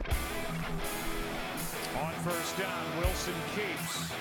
[0.00, 0.06] it.
[2.00, 4.12] On first down, Wilson keeps.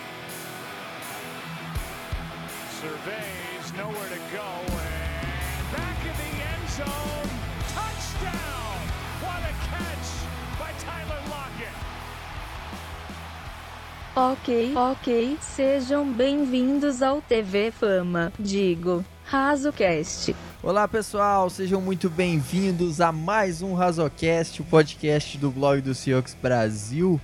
[2.82, 7.30] Surveys, nowhere to go, and back in the end zone.
[7.74, 8.80] Touchdown!
[9.23, 10.09] What a catch
[10.59, 11.75] by Tyler Lockett.
[14.15, 20.52] Ok, ok, sejam bem-vindos ao TV Fama, digo, RazoCast.
[20.64, 26.38] Olá pessoal, sejam muito bem-vindos a mais um RazoCast, o podcast do blog do Seahawks
[26.41, 27.20] Brasil.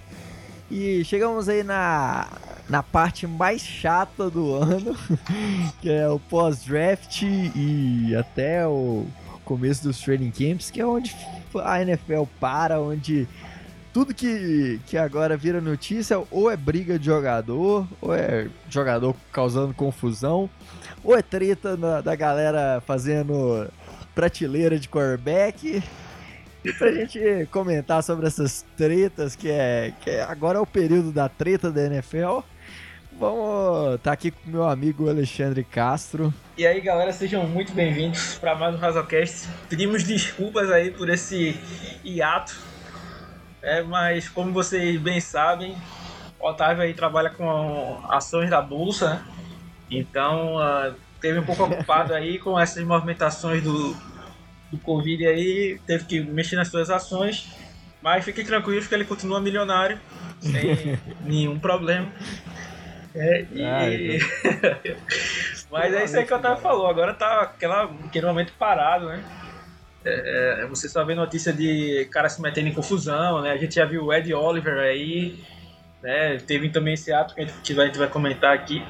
[0.70, 2.27] E chegamos aí na,
[2.68, 4.94] na parte mais chata do ano,
[5.82, 9.05] que é o pós-draft e até o
[9.46, 11.16] começo dos training camps, que é onde
[11.63, 13.26] a NFL para, onde
[13.94, 19.74] tudo que, que agora vira notícia ou é briga de jogador, ou é jogador causando
[19.74, 20.49] confusão,
[21.03, 23.67] ou é treta na- da galera fazendo
[24.13, 25.84] prateleira de quarterback.
[26.63, 31.09] E pra gente comentar sobre essas tretas, que é, que é agora é o período
[31.12, 32.40] da treta da NFL,
[33.18, 36.34] vamos estar aqui com meu amigo Alexandre Castro.
[36.57, 39.48] E aí, galera, sejam muito bem-vindos para mais um Razocast.
[39.70, 41.57] Pedimos desculpas aí por esse
[42.04, 42.57] hiato,
[43.62, 45.77] é, mas como vocês bem sabem,
[46.37, 49.21] o Otávio aí trabalha com ações da bolsa, né?
[49.90, 53.96] Então ah, teve um pouco ocupado aí com essas movimentações do,
[54.71, 57.49] do Covid aí, teve que mexer nas suas ações,
[58.01, 59.99] mas fiquem tranquilos que ele continua milionário,
[60.40, 62.12] sem nenhum problema.
[63.15, 63.65] É, e...
[63.65, 64.19] Ai,
[65.72, 69.24] Mas é isso aí que o Otávio falou, agora tá aquela, aquele momento parado, né?
[70.03, 73.51] É, é, você só vê notícia de cara se metendo em confusão, né?
[73.51, 75.44] A gente já viu o Ed Oliver aí,
[76.01, 76.38] né?
[76.38, 78.84] Teve também esse ato que a gente vai, a gente vai comentar aqui.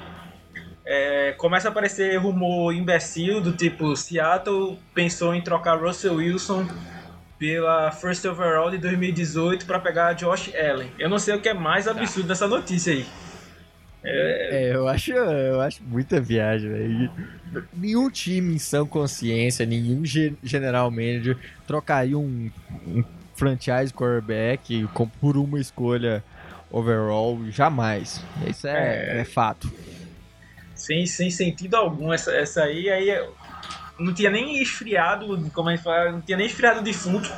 [0.91, 6.67] É, começa a aparecer rumor imbecil do tipo Seattle pensou em trocar Russell Wilson
[7.37, 10.89] pela first overall de 2018 para pegar Josh Allen.
[10.97, 13.05] Eu não sei o que é mais absurdo dessa notícia aí.
[14.03, 17.11] É, eu acho, eu acho muita viagem, velho.
[17.73, 21.37] Nenhum time em sã consciência, nenhum ge- general manager
[21.67, 22.49] trocaria um,
[22.87, 23.03] um
[23.35, 26.23] franchise quarterback com, por uma escolha
[26.71, 28.23] overall, jamais.
[28.47, 29.21] Isso é, É.
[29.21, 29.71] é fato.
[30.79, 33.27] Sem, sem sentido algum essa, essa aí, aí
[33.99, 37.29] não tinha nem esfriado, como a gente fala, não tinha nem esfriado o defunto.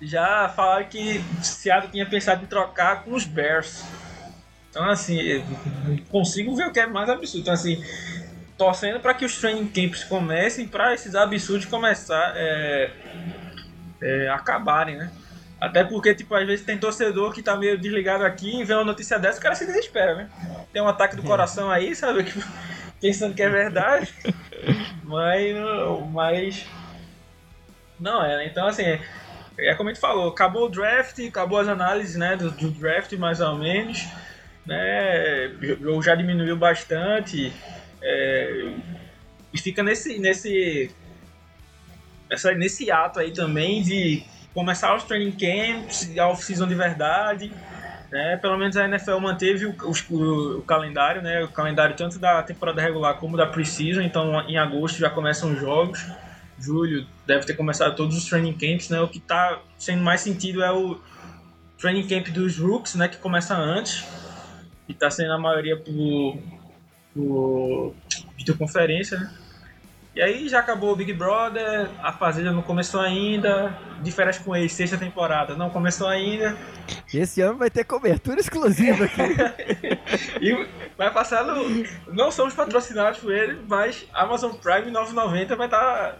[0.00, 3.84] Já falaram que Seattle tinha pensado em trocar com os Bears.
[4.70, 5.44] Então assim,
[6.10, 7.42] consigo ver o que é mais absurdo.
[7.42, 7.82] Então assim,
[8.56, 12.90] torcendo para que os training camps comecem, para esses absurdos começar é,
[14.00, 15.10] é, acabarem, né?
[15.60, 18.84] Até porque, tipo, às vezes tem torcedor que tá meio desligado aqui e vê uma
[18.84, 20.30] notícia dessa, o cara se desespera, né?
[20.72, 22.24] Tem um ataque do coração aí, sabe?
[22.24, 22.42] Que-
[23.00, 24.12] Pensando que é verdade.
[25.02, 26.66] mas, não- mas.
[27.98, 28.46] Não é?
[28.46, 29.00] Então, assim, é,
[29.58, 32.36] é como a gente falou, acabou o draft, acabou as análises, né?
[32.36, 34.04] Do, do draft, mais ou menos.
[34.66, 35.48] Né?
[35.80, 37.52] O jogo já diminuiu bastante.
[38.02, 38.72] é,
[39.54, 40.18] e fica nesse.
[40.18, 40.90] nesse
[42.28, 44.22] essa, nesse ato aí também de
[44.56, 47.52] começar os training camps, a off-season de verdade.
[48.10, 48.38] Né?
[48.38, 51.44] Pelo menos a NFL manteve o, o- o calendário, né?
[51.44, 54.00] o calendário tanto da temporada regular como da pre-season.
[54.00, 56.04] Então em agosto já começam os jogos.
[56.58, 58.88] Julho deve ter começado todos os training camps.
[58.88, 58.98] Né?
[59.00, 60.98] O que está sendo mais sentido é o
[61.78, 63.08] training camp dos rooks, né?
[63.08, 64.04] que começa antes.
[64.88, 66.38] E está sendo a maioria por,
[67.12, 67.94] por
[68.38, 69.18] videoconferência.
[69.18, 69.30] Né?
[70.16, 74.56] E aí já acabou o Big Brother, a Fazenda não começou ainda, de férias com
[74.56, 76.56] ex, sexta temporada, não começou ainda.
[77.12, 79.20] Esse ano vai ter cobertura exclusiva aqui.
[80.40, 80.66] E
[80.96, 81.84] vai passar no.
[82.06, 86.16] Não somos patrocinados por ele, mas Amazon Prime 990 vai estar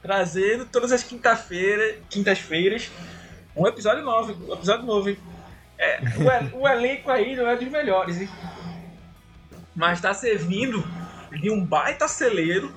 [0.00, 2.90] trazendo todas as quinta-feiras, quintas-feiras,
[3.56, 5.16] um episódio novo, um episódio novo?
[5.76, 6.00] É,
[6.54, 8.28] o, o elenco aí não é dos melhores, hein?
[9.74, 10.84] Mas está servindo
[11.32, 12.72] de um baita celeiro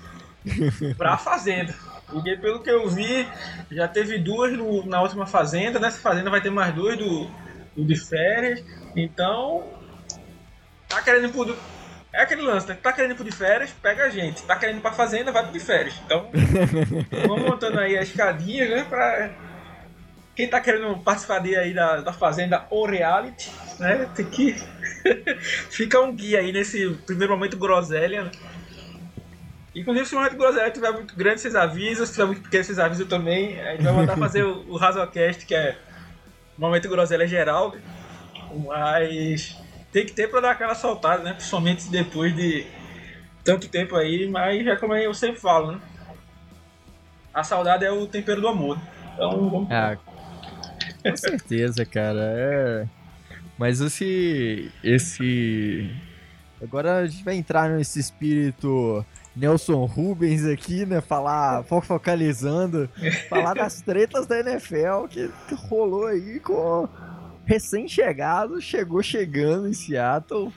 [0.98, 1.74] pra Fazenda.
[2.08, 3.28] Porque pelo que eu vi,
[3.72, 7.26] já teve duas no- na última Fazenda, nessa Fazenda vai ter mais duas do,
[7.76, 8.64] do de férias.
[8.96, 9.64] Então,
[10.88, 11.56] tá querendo ir pro.
[12.12, 12.78] É aquele lance, né?
[12.82, 14.44] Tá querendo ir pro de férias, pega a gente.
[14.44, 15.96] Tá querendo ir pra fazenda, vai pro de férias.
[16.06, 16.30] Então,
[17.28, 18.86] vamos montando aí a escadinha, né?
[18.88, 19.32] Pra.
[20.36, 24.08] Quem tá querendo participar de aí da, da fazenda ou reality, né?
[24.16, 24.56] Tem que.
[25.70, 28.32] Fica um guia aí nesse primeiro momento groselha, né?
[29.76, 32.06] Inclusive, se o momento groselha estiver muito grande, vocês avisam.
[32.06, 33.60] Se estiver muito pequeno, vocês avisam também.
[33.60, 35.78] A gente vai mandar fazer o, o Razocast, que é
[36.58, 37.76] momento groselha geral.
[38.68, 39.58] Mas
[39.92, 41.34] tem que ter pra dar aquela soltada, né?
[41.34, 42.66] Principalmente depois de
[43.44, 45.82] tanto tempo aí, mas é como eu sempre falo, né?
[47.34, 48.78] A saudade é o tempero do amor.
[49.14, 49.72] Então vamos.
[49.72, 49.98] Ah,
[51.04, 52.22] Com certeza, cara.
[52.22, 52.88] É...
[53.58, 54.72] Mas esse.
[54.84, 55.90] Esse.
[56.62, 61.02] Agora a gente vai entrar nesse espírito Nelson Rubens aqui, né?
[61.02, 62.90] Falar, focalizando,
[63.30, 66.88] falar das tretas da NFL que rolou aí com
[67.46, 70.52] recém-chegado, chegou chegando em Seattle.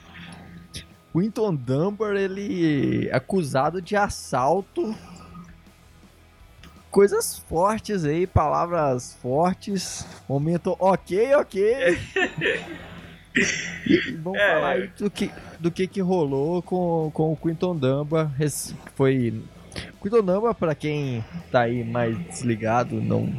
[1.14, 4.94] Winton Dumber, ele acusado de assalto.
[6.90, 10.06] Coisas fortes aí, palavras fortes.
[10.28, 11.98] Momento ok, ok.
[14.22, 14.54] Vamos É.
[14.54, 15.30] falar aí do que,
[15.60, 18.32] do que que rolou com, com o Quinton Dumba.
[18.38, 19.34] Res- Foi.
[20.02, 23.32] Quinton Dumba, pra quem tá aí mais desligado, não.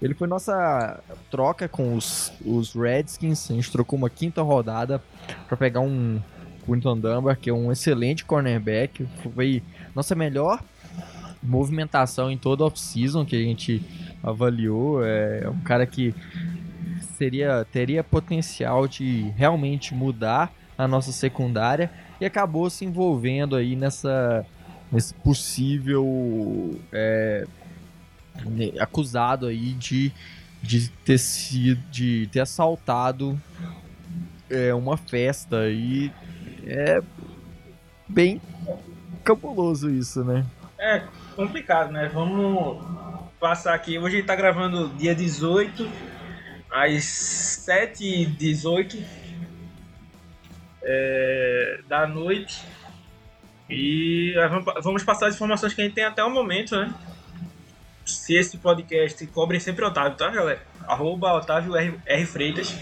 [0.00, 1.00] Ele foi nossa
[1.30, 3.50] troca com os, os Redskins.
[3.50, 5.00] A gente trocou uma quinta rodada
[5.48, 6.20] pra pegar um
[6.66, 9.06] Quinton Dumba, que é um excelente cornerback.
[9.34, 9.62] Foi
[9.94, 10.60] nossa melhor
[11.42, 13.82] movimentação em toda a off-season que a gente
[14.22, 15.04] avaliou.
[15.04, 16.14] É um cara que
[17.22, 21.88] seria teria potencial de realmente mudar a nossa secundária
[22.20, 24.44] e acabou se envolvendo aí nessa
[24.90, 27.46] nesse possível é,
[28.80, 30.12] acusado aí de,
[30.60, 33.40] de ter sido de ter assaltado
[34.50, 36.10] é, uma festa e
[36.66, 37.00] é
[38.08, 38.40] bem
[39.22, 40.44] cabuloso isso, né?
[40.76, 41.04] É
[41.36, 42.10] complicado, né?
[42.12, 42.84] Vamos
[43.38, 43.96] passar aqui.
[43.96, 45.88] Hoje tá gravando dia 18,
[46.72, 47.04] às
[47.68, 49.04] 7h18
[50.82, 52.64] é, da noite.
[53.68, 54.34] E
[54.82, 56.92] vamos passar as informações que a gente tem até o momento, né?
[58.04, 60.60] Se esse podcast cobre sempre Otávio, tá, galera?
[60.86, 62.74] Arroba Otávio R, R Freitas.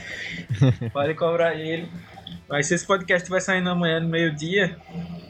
[0.92, 1.88] Pode cobrar ele.
[2.48, 4.76] Mas se esse podcast vai saindo amanhã no meio-dia,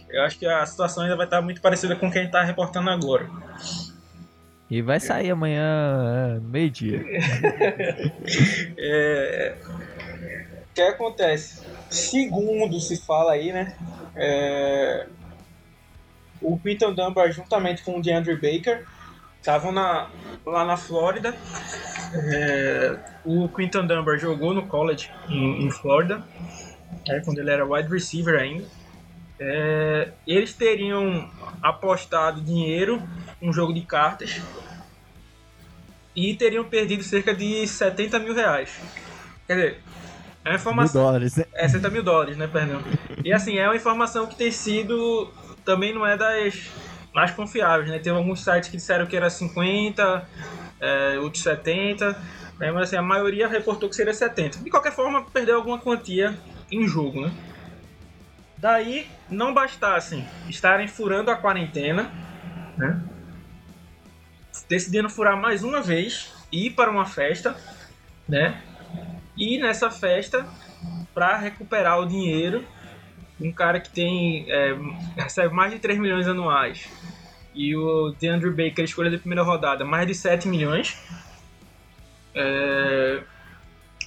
[0.09, 3.29] eu acho que a situação ainda vai estar muito parecida com quem está reportando agora.
[4.70, 7.05] E vai sair amanhã é, meio-dia.
[8.78, 9.56] É...
[10.70, 11.67] O que acontece?
[11.90, 13.75] Segundo se fala aí, né?
[14.14, 15.06] é,
[16.40, 18.87] O Quinton Dunbar, juntamente com o DeAndre Baker,
[19.40, 20.08] estavam na...
[20.46, 21.34] lá na Flórida.
[22.14, 26.22] É, O Quinton Dunbar jogou no college em, em Flórida,
[27.08, 28.64] né, quando ele era wide receiver ainda.
[29.40, 31.28] É, Eles teriam
[31.61, 33.02] apostado dinheiro
[33.41, 34.41] num jogo de cartas
[36.15, 38.71] e teriam perdido cerca de 70 mil reais.
[39.47, 39.83] Quer dizer,
[40.45, 41.03] é uma Mil informação.
[41.03, 41.45] dólares, né?
[41.55, 42.83] É, 70 mil dólares, né, perdão.
[43.25, 45.31] E assim, é uma informação que tem sido.
[45.65, 46.71] Também não é das
[47.15, 47.99] mais confiáveis, né?
[47.99, 50.29] Tem alguns sites que disseram que era 50,
[50.81, 52.13] é, outros 70,
[52.59, 52.71] né?
[52.71, 54.59] mas assim, a maioria reportou que seria 70.
[54.59, 56.39] De qualquer forma, perdeu alguma quantia
[56.71, 57.33] em jogo, né?
[58.57, 62.11] Daí, não bastassem estarem furando a quarentena,
[62.77, 63.03] né?
[64.70, 67.56] Decidiram furar mais uma vez, ir para uma festa,
[68.28, 68.62] né?
[69.37, 70.46] E nessa festa,
[71.12, 72.64] para recuperar o dinheiro,
[73.40, 74.76] um cara que tem é,
[75.17, 76.88] recebe mais de 3 milhões anuais
[77.52, 80.96] e o DeAndre Baker, escolha da primeira rodada, mais de 7 milhões,
[82.32, 83.25] é,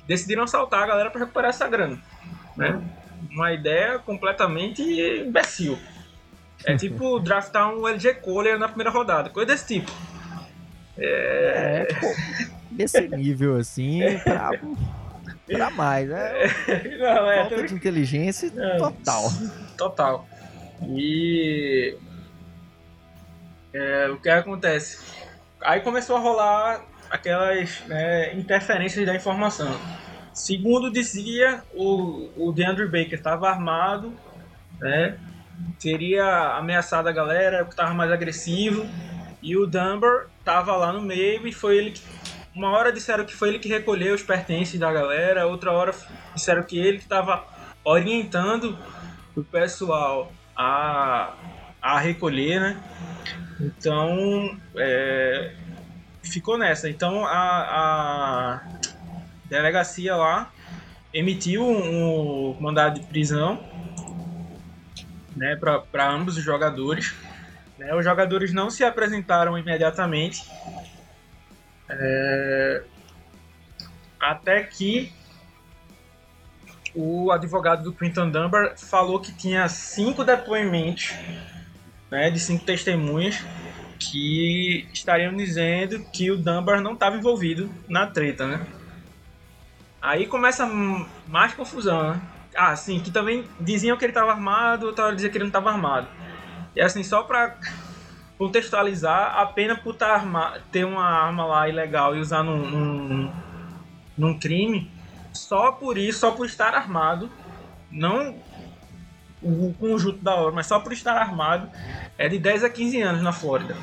[0.07, 2.01] decidiram assaltar a galera para recuperar essa grana.
[2.55, 2.81] Né?
[3.29, 5.77] Uma ideia completamente imbecil.
[6.63, 9.91] É tipo draftar um LG Kohler na primeira rodada, coisa desse tipo.
[10.97, 12.07] É, pô,
[12.71, 14.51] desse nível assim, pra,
[15.47, 16.31] pra mais, né?
[16.99, 18.77] Não, é, Falta de inteligência É.
[18.77, 19.31] total.
[19.77, 20.27] Total.
[20.87, 21.97] E
[23.73, 24.99] é, o que acontece?
[25.61, 29.79] Aí começou a rolar aquelas né, interferências da informação.
[30.33, 34.13] Segundo dizia, o, o DeAndre Baker estava armado,
[34.79, 35.17] né?
[35.79, 38.85] Teria ameaçado a galera, estava mais agressivo.
[39.43, 42.01] E o Dunbar estava lá no meio e foi ele que.
[42.55, 45.93] Uma hora disseram que foi ele que recolheu os pertences da galera, outra hora
[46.35, 47.43] disseram que ele que estava
[47.83, 48.77] orientando
[49.35, 51.33] o pessoal a,
[51.81, 52.83] a recolher, né?
[53.59, 55.51] Então, é,
[56.21, 56.87] ficou nessa.
[56.89, 58.61] Então, a, a
[59.45, 60.51] delegacia lá
[61.13, 63.63] emitiu um, um mandado de prisão
[65.35, 67.13] né, para ambos os jogadores.
[67.77, 67.93] Né?
[67.95, 70.43] Os jogadores não se apresentaram imediatamente.
[71.89, 72.83] É,
[74.19, 75.11] até que
[76.95, 81.13] o advogado do Quinton Dunbar falou que tinha cinco depoimentos
[82.09, 83.43] né, de cinco testemunhas
[83.99, 88.65] que estariam dizendo que o Dunbar não estava envolvido na treta, né?
[90.01, 90.65] Aí começa
[91.27, 92.21] mais confusão, né?
[92.55, 95.49] Ah, sim, que também diziam que ele estava armado, outra hora dizia que ele não
[95.49, 96.07] estava armado.
[96.75, 97.57] E assim, só para
[98.37, 103.33] contextualizar, a pena por tá arma, ter uma arma lá ilegal e usar num, num,
[104.17, 104.91] num crime,
[105.31, 107.29] só por isso, só por estar armado,
[107.91, 108.35] não
[109.41, 111.69] o conjunto da obra, mas só por estar armado,
[112.17, 113.75] é de 10 a 15 anos na Flórida.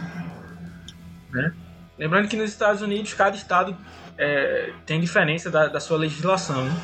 [1.31, 1.53] Né?
[1.99, 3.77] Lembrando que nos Estados Unidos, cada estado
[4.17, 6.65] é, tem diferença da, da sua legislação.
[6.65, 6.77] Né?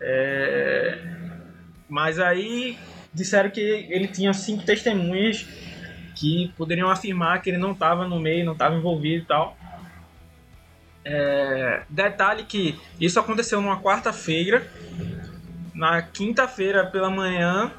[0.00, 0.98] É,
[1.88, 2.78] mas aí
[3.12, 5.46] disseram que ele tinha cinco testemunhas
[6.14, 9.56] que poderiam afirmar que ele não estava no meio, não estava envolvido e tal.
[11.04, 14.66] É, detalhe que isso aconteceu numa quarta-feira.
[15.74, 17.72] Na quinta-feira pela manhã,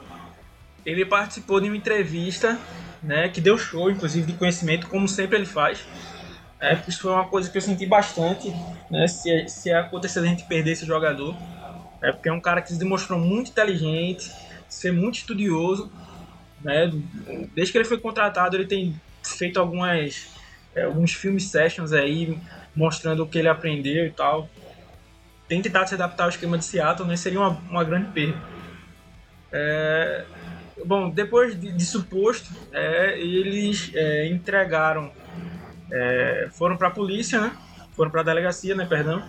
[0.85, 2.57] ele participou de uma entrevista,
[3.03, 5.85] né, que deu show, inclusive de conhecimento, como sempre ele faz.
[6.59, 8.53] É, isso foi uma coisa que eu senti bastante,
[8.89, 11.35] né, se, se acontecer a gente perder esse jogador.
[12.01, 14.31] É porque é um cara que se demonstrou muito inteligente,
[14.71, 15.91] ser muito estudioso,
[16.63, 16.91] né?
[17.53, 20.29] Desde que ele foi contratado, ele tem feito algumas
[20.73, 22.39] é, alguns filmes sessions aí
[22.73, 24.49] mostrando o que ele aprendeu e tal.
[25.47, 27.17] Tem tentado se adaptar ao esquema de Seattle, né?
[27.17, 28.37] Seria uma, uma grande perda.
[29.51, 30.23] É,
[30.85, 35.11] bom, depois disso posto, é, eles é, entregaram,
[35.91, 37.51] é, foram para a polícia, né?
[37.93, 38.85] Foram para a delegacia, né?
[38.85, 39.21] Perdão.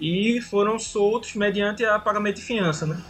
[0.00, 3.00] E foram soltos mediante a pagamento de fiança, né?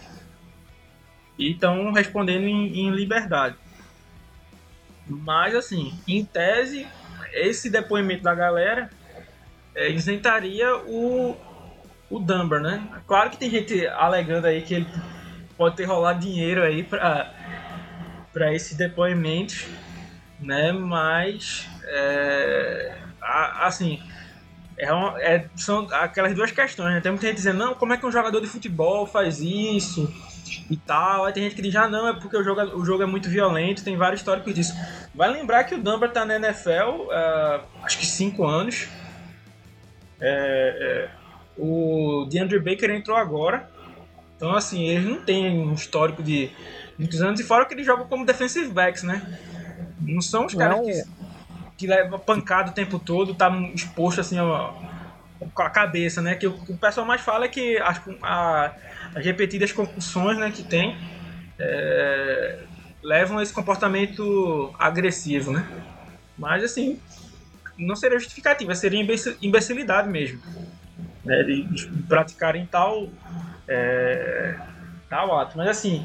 [1.39, 3.57] E estão respondendo em, em liberdade.
[5.07, 6.87] Mas, assim, em tese,
[7.33, 8.91] esse depoimento da galera
[9.75, 11.37] é, isentaria o,
[12.11, 12.87] o Dunbar, né?
[13.07, 14.87] Claro que tem gente alegando aí que ele
[15.57, 17.33] pode ter rolado dinheiro aí para
[18.33, 19.69] para depoimento,
[20.41, 20.73] né?
[20.73, 24.03] Mas, é, a, assim,
[24.79, 27.01] é, uma, é são aquelas duas questões, né?
[27.01, 30.13] Tem muita gente dizendo, não, como é que um jogador de futebol faz isso?
[30.71, 31.25] E tal.
[31.25, 33.29] Aí tem gente que diz, ah não, é porque o jogo, o jogo é muito
[33.29, 34.75] violento, tem vários históricos disso.
[35.15, 38.89] Vai lembrar que o Dunbar tá na NFL ah, acho que 5 anos.
[40.21, 41.11] É, é,
[41.59, 43.69] o DeAndre Baker entrou agora.
[44.37, 46.51] Então assim, eles não têm um histórico de
[46.99, 49.39] muitos anos, e fora que eles jogam como defensive backs, né?
[50.01, 51.03] Não são os caras que,
[51.79, 54.73] que levam pancada o tempo todo, tá exposto assim ó,
[55.55, 56.35] com a cabeça, né?
[56.35, 58.73] Que o, o pessoal mais fala é que as, a,
[59.15, 60.97] as repetidas concussões né, que tem
[61.59, 62.59] é,
[63.03, 65.67] levam a esse comportamento agressivo, né?
[66.39, 67.01] Mas assim,
[67.79, 69.01] não seria justificativa, seria
[69.41, 70.41] imbecilidade mesmo.
[71.25, 73.09] Né, de, de praticarem tal,
[73.69, 74.57] é,
[75.09, 75.57] tal ato.
[75.57, 76.05] Mas assim,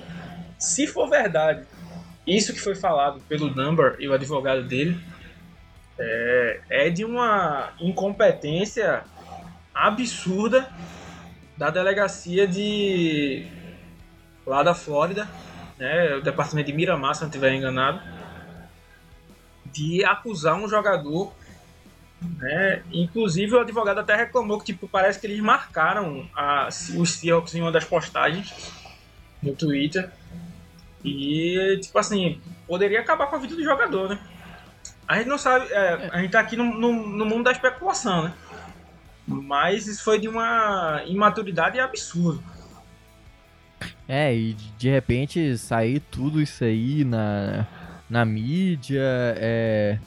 [0.60, 1.66] se for verdade
[2.28, 5.00] isso que foi falado pelo Dunbar e o advogado dele,
[5.98, 9.04] é, é de uma incompetência
[9.86, 10.70] absurda
[11.56, 13.48] da delegacia de
[14.46, 15.28] lá da Flórida,
[15.78, 18.02] né, o departamento de Miramar, se não estiver enganado,
[19.66, 21.34] de acusar um jogador,
[22.22, 26.68] né, inclusive o advogado até reclamou que tipo parece que eles marcaram a,
[26.98, 28.54] os Seahawks em uma das postagens
[29.44, 30.10] no Twitter
[31.04, 34.20] e tipo assim poderia acabar com a vida do jogador, né?
[35.08, 38.24] A gente não sabe, é, a gente tá aqui no, no, no mundo da especulação,
[38.24, 38.34] né?
[39.28, 42.42] Mas isso foi de uma imaturidade absurda.
[44.08, 47.68] É, e de repente sair tudo isso aí na,
[48.10, 49.04] na mídia,
[49.36, 50.00] é,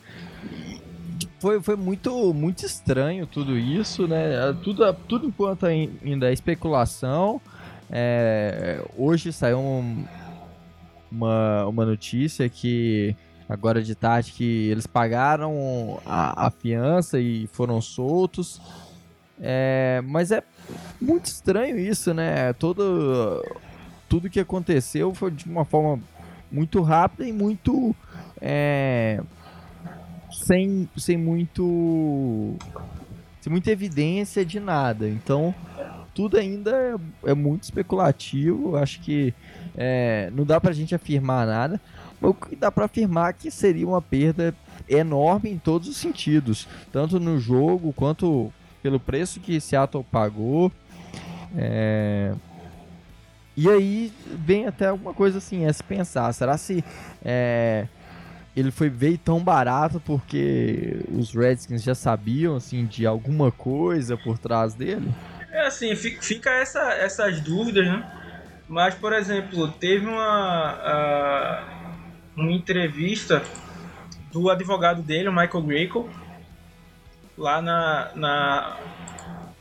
[1.40, 4.52] foi, foi muito, muito estranho tudo isso, né?
[4.62, 7.40] Tudo, tudo enquanto ainda é especulação.
[7.90, 10.04] É, hoje saiu um,
[11.10, 13.16] uma, uma notícia que
[13.48, 18.60] agora de tarde que eles pagaram a, a fiança e foram soltos.
[19.40, 20.42] É, mas é
[21.00, 22.52] muito estranho isso, né?
[22.54, 23.42] Todo,
[24.08, 26.02] tudo que aconteceu foi de uma forma
[26.50, 27.94] muito rápida e muito.
[28.40, 29.20] É,
[30.30, 32.54] sem, sem muito.
[33.40, 35.08] Sem muita evidência de nada.
[35.08, 35.54] Então,
[36.14, 36.70] tudo ainda
[37.24, 38.76] é, é muito especulativo.
[38.76, 39.32] Acho que
[39.76, 41.80] é, não dá pra gente afirmar nada.
[42.20, 44.54] O que dá pra afirmar é que seria uma perda
[44.86, 50.72] enorme em todos os sentidos, tanto no jogo quanto pelo preço que Seattle pagou.
[51.56, 52.32] É...
[53.56, 56.82] E aí vem até alguma coisa assim, é se pensar, será se
[57.22, 57.86] é,
[58.56, 64.38] ele foi veio tão barato porque os Redskins já sabiam assim de alguma coisa por
[64.38, 65.12] trás dele?
[65.52, 68.08] É assim, fica essa, essas dúvidas, né?
[68.68, 71.64] Mas, por exemplo, teve uma,
[72.36, 73.42] uma entrevista
[74.32, 76.08] do advogado dele, o Michael Greco,
[77.40, 78.76] lá na, na,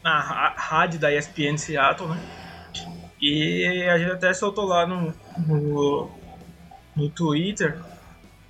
[0.04, 0.20] na
[0.56, 2.20] rádio da ESPN Seattle, né?
[3.22, 6.10] E a gente até soltou lá no, no,
[6.96, 7.80] no Twitter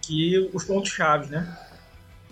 [0.01, 1.57] que os pontos-chave, né?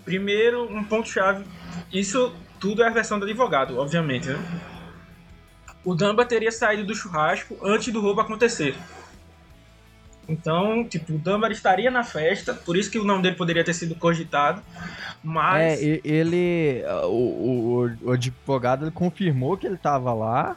[0.04, 1.44] Primeiro, um ponto-chave,
[1.92, 4.38] isso tudo é a versão do advogado, obviamente, né?
[5.84, 8.76] o Damba teria saído do churrasco antes do roubo acontecer.
[10.28, 13.72] Então, tipo, o Dunbar estaria na festa, por isso que o nome dele poderia ter
[13.72, 14.62] sido cogitado,
[15.24, 15.82] mas...
[15.82, 16.82] É, ele...
[17.04, 20.54] O, o, o advogado ele confirmou que ele estava lá,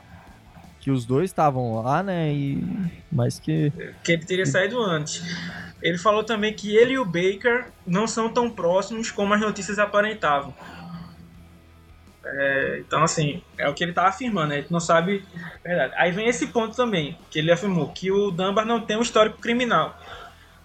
[0.82, 2.62] que os dois estavam lá, né, e...
[3.10, 3.72] Mas que...
[4.04, 5.24] Que ele teria saído antes.
[5.82, 9.80] Ele falou também que ele e o Baker não são tão próximos como as notícias
[9.80, 10.54] aparentavam.
[12.24, 14.56] É, então, assim, é o que ele tá afirmando, né?
[14.56, 15.26] A gente não sabe
[15.64, 15.94] verdade.
[15.98, 19.40] Aí vem esse ponto também, que ele afirmou que o Dunbar não tem um histórico
[19.40, 19.98] criminal.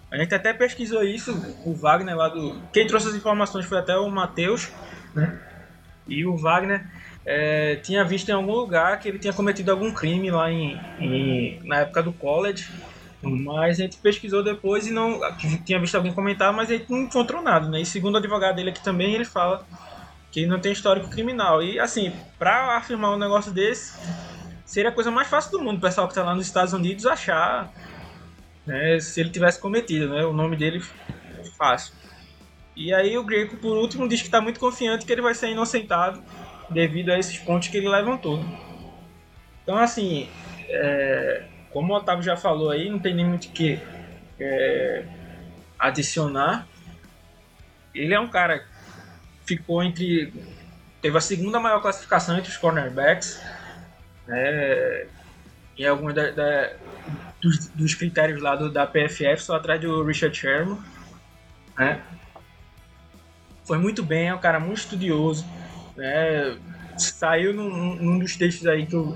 [0.09, 1.33] A gente até pesquisou isso,
[1.65, 2.61] o Wagner lá do.
[2.71, 4.69] Quem trouxe as informações foi até o Matheus,
[5.13, 5.37] né?
[6.07, 6.85] E o Wagner
[7.25, 11.59] é, tinha visto em algum lugar que ele tinha cometido algum crime lá em, em,
[11.65, 12.71] na época do college.
[13.21, 15.19] Mas a gente pesquisou depois e não.
[15.65, 17.81] Tinha visto alguém comentar, mas a gente não encontrou nada, né?
[17.81, 19.65] E segundo o advogado dele aqui também, ele fala
[20.31, 21.63] que não tem histórico criminal.
[21.63, 23.97] E assim, para afirmar um negócio desse,
[24.65, 27.05] seria a coisa mais fácil do mundo, o pessoal que está lá nos Estados Unidos
[27.05, 27.71] achar
[28.65, 30.25] né, se ele tivesse cometido, né?
[30.25, 30.83] O nome dele
[31.57, 31.93] fácil.
[32.75, 35.49] E aí o Greco, por último, diz que está muito confiante que ele vai ser
[35.49, 36.21] inocentado
[36.69, 38.43] devido a esses pontos que ele levantou.
[39.63, 40.29] Então, assim,
[40.69, 43.79] é, como o Otávio já falou aí, não tem nem muito o que
[44.39, 45.05] é,
[45.79, 46.67] adicionar.
[47.95, 48.63] Ele é um cara
[49.47, 50.33] ficou entre.
[51.01, 53.41] Teve a segunda maior classificação entre os cornerbacks.
[54.27, 55.07] Né,
[55.77, 56.71] em alguns da, da,
[57.39, 60.79] dos, dos, critérios lá do, da PFF, só atrás do Richard Sherman.
[61.77, 62.01] Né?
[63.63, 65.45] Foi muito bem, é um cara muito estudioso.
[65.95, 66.57] Né?
[66.97, 69.15] Saiu num, num dos textos aí que eu,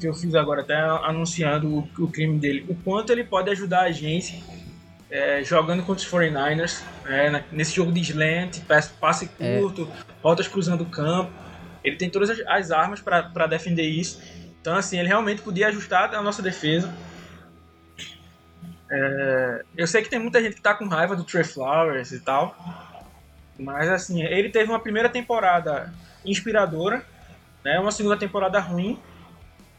[0.00, 2.64] que eu fiz agora, até anunciando o, o crime dele.
[2.68, 4.42] O quanto ele pode ajudar a gente
[5.12, 8.60] é, jogando contra os 49ers, é, nesse jogo de slant,
[8.98, 9.60] passe é.
[9.60, 10.12] curto, é.
[10.22, 11.30] rotas cruzando o campo.
[11.84, 14.22] Ele tem todas as, as armas para defender isso.
[14.58, 16.90] Então, assim, ele realmente podia ajustar a nossa defesa.
[18.90, 22.20] É, eu sei que tem muita gente que tá com raiva do Trey Flowers e
[22.20, 22.56] tal.
[23.58, 25.92] Mas, assim, ele teve uma primeira temporada
[26.24, 27.04] inspiradora,
[27.62, 28.98] né, uma segunda temporada ruim.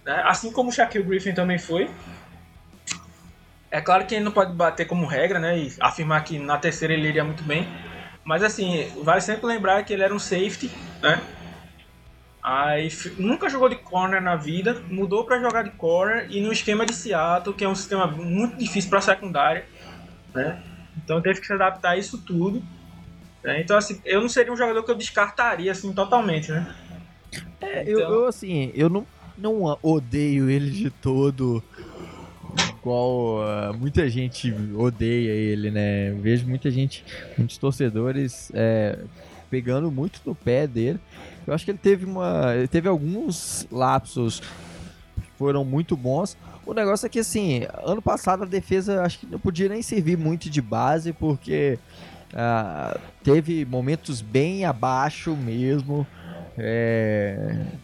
[0.06, 1.90] Né, assim como o Shaquille Griffin também foi.
[3.74, 5.58] É claro que ele não pode bater como regra, né?
[5.58, 7.68] E afirmar que na terceira ele iria muito bem.
[8.24, 10.70] Mas assim, vale sempre lembrar que ele era um safety,
[11.02, 11.20] né?
[12.44, 16.86] Aí nunca jogou de corner na vida, mudou para jogar de corner e no esquema
[16.86, 19.66] de Seattle, que é um sistema muito difícil para secundária,
[20.36, 20.62] né?
[21.04, 22.62] Então teve que se adaptar a isso tudo.
[23.44, 23.60] Né?
[23.60, 26.76] Então assim, eu não seria um jogador que eu descartaria assim totalmente, né?
[27.60, 27.92] É, então...
[27.92, 31.64] eu, eu assim, eu não, não odeio ele de todo
[32.84, 36.12] qual uh, muita gente odeia ele, né?
[36.12, 37.04] Vejo muita gente,
[37.38, 39.00] muitos torcedores é,
[39.50, 41.00] pegando muito no pé dele.
[41.48, 46.38] Eu acho que ele teve uma, ele teve alguns lapsos que foram muito bons.
[46.66, 50.18] O negócio é que assim, ano passado a defesa acho que não podia nem servir
[50.18, 51.80] muito de base porque
[52.34, 56.06] uh, teve momentos bem abaixo mesmo.
[56.58, 57.36] É...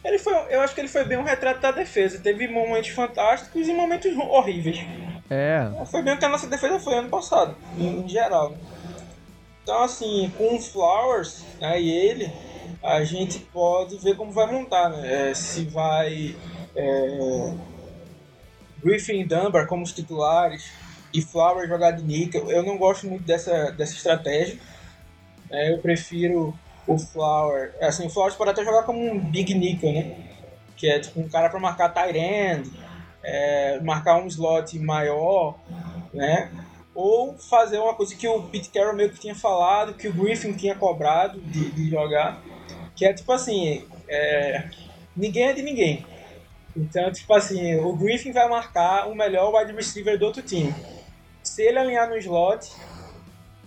[0.03, 2.19] Ele foi, eu acho que ele foi bem um retrato da defesa.
[2.19, 4.79] Teve momentos fantásticos e momentos horríveis.
[5.29, 5.69] É.
[5.85, 8.55] Foi bem o que a nossa defesa foi ano passado, em, em geral.
[9.63, 12.31] Então, assim, com o Flowers né, e ele,
[12.81, 15.29] a gente pode ver como vai montar, né?
[15.29, 16.35] É, se vai
[16.75, 17.53] é,
[18.83, 20.71] Griffin e Dunbar como os titulares
[21.13, 22.49] e Flowers jogar de nickel.
[22.49, 24.57] Eu não gosto muito dessa, dessa estratégia.
[25.51, 26.57] É, eu prefiro
[26.89, 27.73] o Flower.
[27.79, 30.15] Assim, o Flowers pode até jogar como um Big Nickel, né?
[30.75, 32.71] Que é tipo um cara para marcar tight end,
[33.23, 35.55] é, marcar um slot maior,
[36.11, 36.51] né?
[36.95, 40.53] Ou fazer uma coisa que o Pete Carroll meio que tinha falado, que o Griffin
[40.53, 42.41] tinha cobrado de, de jogar,
[42.95, 44.67] que é tipo assim, é,
[45.15, 46.05] ninguém é de ninguém.
[46.75, 50.73] Então, tipo assim, o Griffin vai marcar o melhor wide receiver do outro time.
[51.43, 52.71] Se ele alinhar no slot,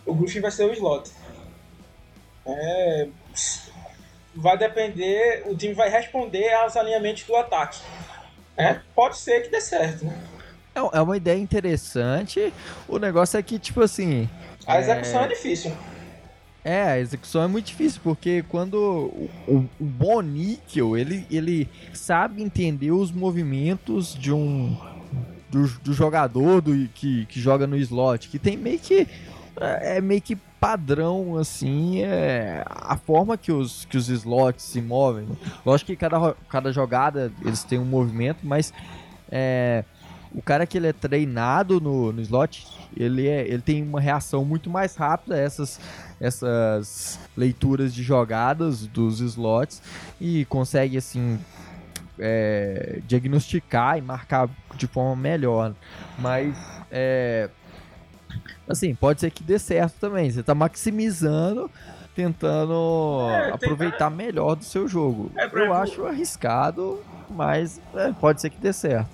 [0.04, 1.10] o Griffin vai ser o slot.
[2.46, 3.08] É,
[4.34, 7.80] vai depender, o time vai responder aos alinhamentos do ataque.
[8.56, 10.22] É, pode ser que dê certo, né?
[10.74, 12.52] É, é uma ideia interessante.
[12.88, 14.28] O negócio é que, tipo assim.
[14.66, 15.72] A execução é, é difícil.
[16.64, 21.68] É, a execução é muito difícil, porque quando o, o, o bom níquel, ele, ele
[21.92, 24.76] sabe entender os movimentos de um
[25.50, 29.06] do, do jogador do, que, que joga no slot, que tem meio que
[29.60, 34.80] é, é meio que padrão, assim, é a forma que os, que os slots se
[34.80, 35.26] movem.
[35.66, 38.72] Lógico que cada, cada jogada eles têm um movimento, mas
[39.28, 39.84] é,
[40.32, 42.64] o cara que ele é treinado no, no slot,
[42.96, 45.80] ele, é, ele tem uma reação muito mais rápida a essas,
[46.20, 49.82] essas leituras de jogadas dos slots
[50.20, 51.40] e consegue, assim,
[52.20, 55.74] é, diagnosticar e marcar de forma melhor.
[56.20, 56.56] Mas,
[56.88, 57.50] é,
[58.72, 60.30] assim, pode ser que dê certo também.
[60.30, 61.70] Você tá maximizando,
[62.14, 65.30] tentando É, tem- aproveitar melhor do seu jogo.
[65.36, 69.10] É, Eu exemplo- acho arriscado, mas é, pode ser que dê certo.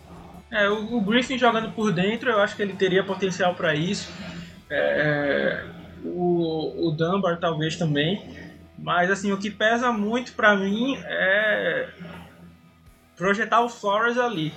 [0.51, 4.11] É, o, o Griffin jogando por dentro, eu acho que ele teria potencial para isso.
[4.71, 5.63] É,
[6.05, 8.23] o, o Dunbar talvez também.
[8.79, 11.89] Mas assim, o que pesa muito para mim é
[13.17, 14.53] projetar o Flores ali.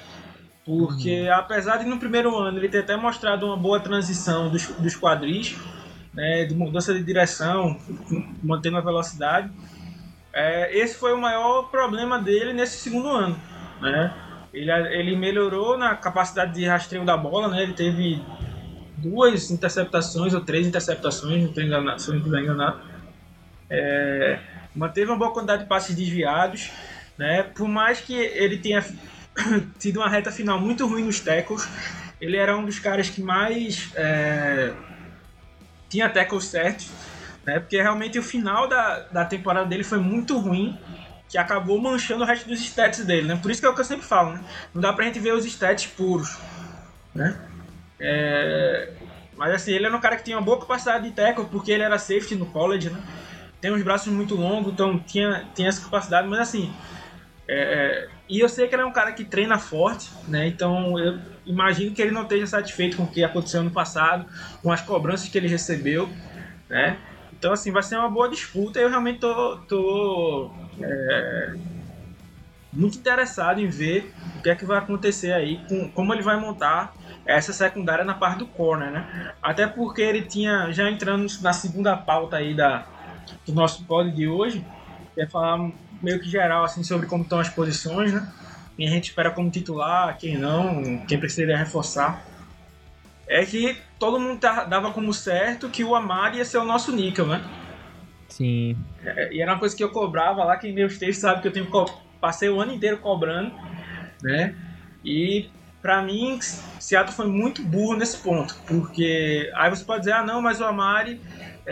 [0.66, 4.96] Porque apesar de no primeiro ano ele ter até mostrado uma boa transição dos, dos
[4.96, 5.56] quadris,
[6.14, 7.80] né, de mudança de direção,
[8.44, 9.50] mantendo a velocidade,
[10.34, 13.40] é, esse foi o maior problema dele nesse segundo ano.
[13.82, 14.14] Né?
[14.54, 17.64] Ele, ele melhorou na capacidade de rastreio da bola, né?
[17.64, 18.22] Ele teve
[18.98, 22.82] duas interceptações ou três interceptações, não estou enganado, se eu não estiver enganado.
[23.70, 24.40] É,
[24.76, 26.70] manteve uma boa quantidade de passes desviados,
[27.18, 27.44] né?
[27.44, 28.84] Por mais que ele tenha
[29.80, 31.68] tido uma reta final muito ruim nos tackles,
[32.20, 34.74] ele era um dos caras que mais é,
[35.90, 36.90] tinha tackles certos,
[37.46, 37.60] né?
[37.60, 40.78] Porque realmente o final da, da temporada dele foi muito ruim
[41.28, 43.40] que acabou manchando o resto dos stats dele, né?
[43.42, 44.44] Por isso que é o que eu sempre falo, né?
[44.74, 46.38] Não dá pra gente ver os stats puros,
[47.16, 47.40] né?
[48.00, 48.94] É...
[49.38, 51.84] Mas assim, ele era um cara que tinha uma boa capacidade de tackle, porque ele
[51.84, 53.02] era safety no college, né?
[53.60, 56.72] Tem uns braços muito longos, então tinha, tinha essa capacidade, mas assim...
[57.54, 60.48] é, E eu sei que ele é um cara que treina forte, né?
[60.48, 64.26] Então eu imagino que ele não esteja satisfeito com o que aconteceu no passado,
[64.64, 66.10] com as cobranças que ele recebeu,
[66.70, 66.98] né?
[67.34, 71.56] Então, assim, vai ser uma boa disputa e eu realmente tô, tô é,
[72.72, 76.40] muito interessado em ver o que é que vai acontecer aí, com, como ele vai
[76.40, 76.94] montar
[77.26, 79.34] essa secundária na parte do corner, né?
[79.42, 82.86] Até porque ele tinha, já entrando na segunda pauta aí da,
[83.46, 84.64] do nosso pod de hoje,
[85.16, 88.28] que é falar meio que geral, assim, sobre como estão as posições, né?
[88.76, 92.26] Quem a gente espera como titular, quem não, quem precisaria reforçar
[93.28, 96.92] é que todo mundo tá- dava como certo que o Amari ia ser o nosso
[96.96, 97.42] níquel, né?
[98.30, 98.76] Sim.
[99.04, 101.54] É, E era uma coisa que eu cobrava lá, quem meus textos sabe que eu
[101.54, 101.68] tenho
[102.20, 103.52] passei o ano inteiro cobrando,
[104.22, 104.56] né?
[105.04, 105.50] E
[105.82, 106.38] pra mim,
[106.80, 110.66] Seattle foi muito burro nesse ponto, porque aí você pode dizer, ah não, mas o
[110.66, 111.22] Amari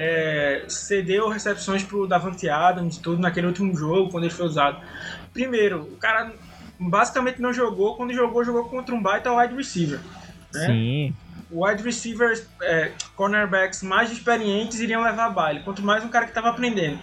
[0.01, 4.81] é, cedeu recepções pro Davante Adams tudo naquele último jogo, quando ele foi usado.
[5.33, 6.31] Primeiro, o cara
[6.79, 9.99] basicamente não jogou, quando jogou, jogou contra um baita wide receiver.
[10.53, 10.65] né?
[10.65, 11.15] Sim.
[11.51, 16.49] wide receivers, é, cornerbacks mais experientes iriam levar baile, quanto mais um cara que estava
[16.49, 16.97] aprendendo.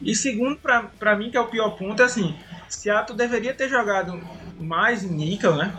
[0.00, 2.36] E segundo, pra, pra mim, que é o pior ponto, é assim,
[2.68, 4.20] Seattle deveria ter jogado
[4.58, 5.72] mais em níquel, né?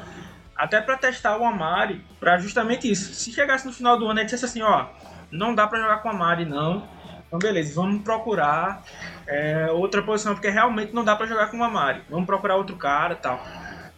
[0.55, 3.13] Até para testar o Amari, para justamente isso.
[3.13, 4.87] Se chegasse no final do ano e dissesse assim, ó,
[5.31, 6.87] não dá para jogar com o Amari, não.
[7.27, 8.83] Então, beleza, vamos procurar
[9.27, 12.01] é, outra posição, porque realmente não dá para jogar com o Amari.
[12.09, 13.45] Vamos procurar outro cara tal.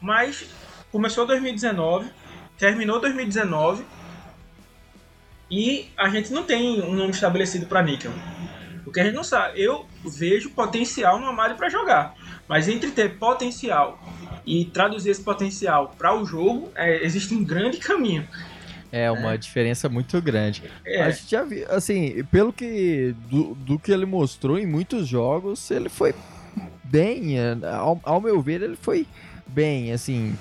[0.01, 0.49] Mas
[0.91, 2.11] começou 2019,
[2.57, 3.85] terminou 2019
[5.51, 8.11] e a gente não tem um nome estabelecido para níquel.
[8.83, 9.61] Porque a gente não sabe.
[9.61, 12.15] Eu vejo potencial no Amari para jogar,
[12.47, 13.99] mas entre ter potencial
[14.45, 18.27] e traduzir esse potencial para o jogo, é, existe um grande caminho.
[18.91, 20.63] É uma diferença muito grande.
[20.85, 25.07] É, A gente já viu, assim, pelo que do, do que ele mostrou em muitos
[25.07, 26.13] jogos, ele foi
[26.83, 29.05] bem, é, ao, ao meu ver, ele foi
[29.47, 30.35] bem, assim,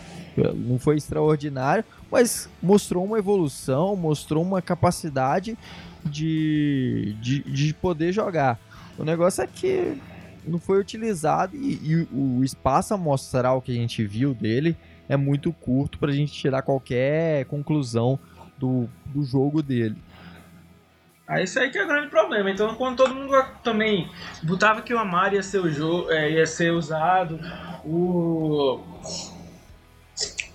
[0.55, 5.57] não foi extraordinário, mas mostrou uma evolução, mostrou uma capacidade
[6.05, 8.59] de, de, de poder jogar.
[8.99, 9.97] O negócio é que
[10.47, 14.77] não foi utilizado e, e o espaço amostral que a gente viu dele
[15.09, 18.19] é muito curto para a gente tirar qualquer conclusão
[18.59, 19.97] do, do jogo dele.
[21.29, 22.51] Aí isso aí que é o grande problema.
[22.51, 24.11] Então, quando todo mundo também
[24.42, 27.38] botava que o Amari ia ser, o jogo, ia ser usado,
[27.85, 28.81] o.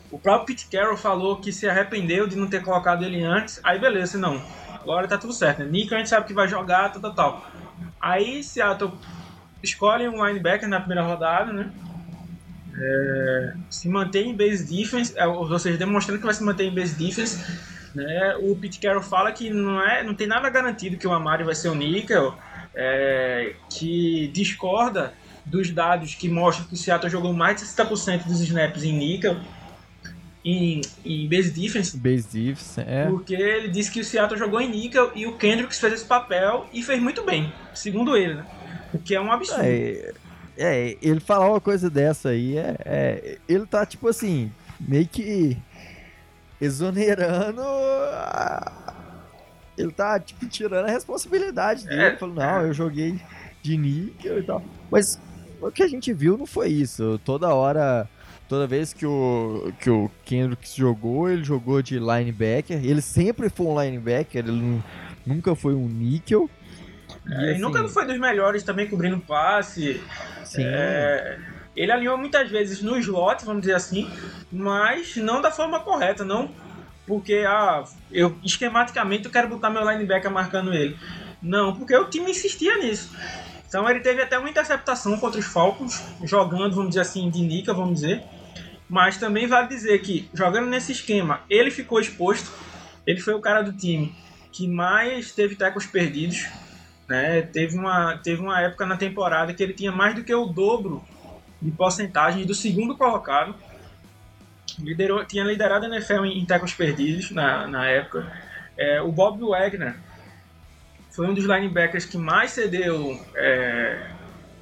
[0.09, 3.59] O próprio Pete Carroll falou que se arrependeu de não ter colocado ele antes.
[3.63, 4.39] Aí beleza, não.
[4.69, 5.59] Agora tá tudo certo.
[5.59, 5.65] Né?
[5.65, 7.51] Nick a gente sabe que vai jogar, tal, tal, tal.
[7.99, 8.91] Aí Seattle
[9.63, 11.71] escolhe um linebacker na primeira rodada, né?
[12.75, 16.75] É, se mantém em base defense, é, ou seja, demonstrando que vai se manter em
[16.75, 17.72] base defense.
[17.93, 18.35] Né?
[18.41, 21.55] O Pete Carroll fala que não, é, não tem nada garantido que o Amari vai
[21.55, 22.35] ser o níquel,
[22.73, 25.13] é, que discorda
[25.45, 29.37] dos dados que mostram que o Seattle jogou mais de 60% dos snaps em níquel,
[30.43, 33.05] em, em base defense, Base defense, é.
[33.07, 36.67] porque ele disse que o Seattle jogou em níquel e o Kendricks fez esse papel
[36.73, 38.45] e fez muito bem, segundo ele, né?
[38.93, 39.63] O que é um absurdo.
[39.63, 40.13] É,
[40.57, 45.57] é, ele falar uma coisa dessa aí, é, é- ele tá, tipo assim, meio que
[46.63, 47.61] exonerando.
[49.77, 52.01] Ele tá, tipo, tirando a responsabilidade dele.
[52.01, 52.15] É.
[52.15, 53.19] Falando, não, eu joguei
[53.61, 54.63] de níquel e tal.
[54.91, 55.19] Mas,
[55.61, 57.19] o que a gente viu não foi isso.
[57.25, 58.07] Toda hora,
[58.47, 62.83] toda vez que o, que o Kendricks jogou, ele jogou de linebacker.
[62.83, 64.81] Ele sempre foi um linebacker, ele
[65.25, 66.49] nunca foi um níquel.
[67.25, 70.01] É, e assim, nunca foi dos melhores também cobrindo passe.
[70.45, 70.63] Sim.
[70.65, 71.39] É,
[71.75, 74.09] ele alinhou muitas vezes no slot, vamos dizer assim,
[74.51, 76.49] mas não da forma correta, não
[77.05, 80.97] porque ah, eu esquematicamente eu quero botar meu linebacker marcando ele.
[81.41, 83.13] Não, porque o time insistia nisso.
[83.67, 87.73] Então ele teve até uma interceptação contra os Falcons, jogando, vamos dizer assim, de nica,
[87.73, 88.23] vamos dizer.
[88.87, 92.51] Mas também vale dizer que, jogando nesse esquema, ele ficou exposto.
[93.05, 94.15] Ele foi o cara do time
[94.51, 96.45] que mais teve tecos perdidos.
[97.09, 97.41] Né?
[97.41, 101.03] Teve, uma, teve uma época na temporada que ele tinha mais do que o dobro
[101.63, 103.55] de porcentagem do segundo colocado.
[104.77, 108.31] Liderou, tinha liderado a NFL em, em tecos perdidos na, na época.
[108.77, 109.95] É, o Bob Wagner
[111.11, 114.09] foi um dos linebackers que mais cedeu é,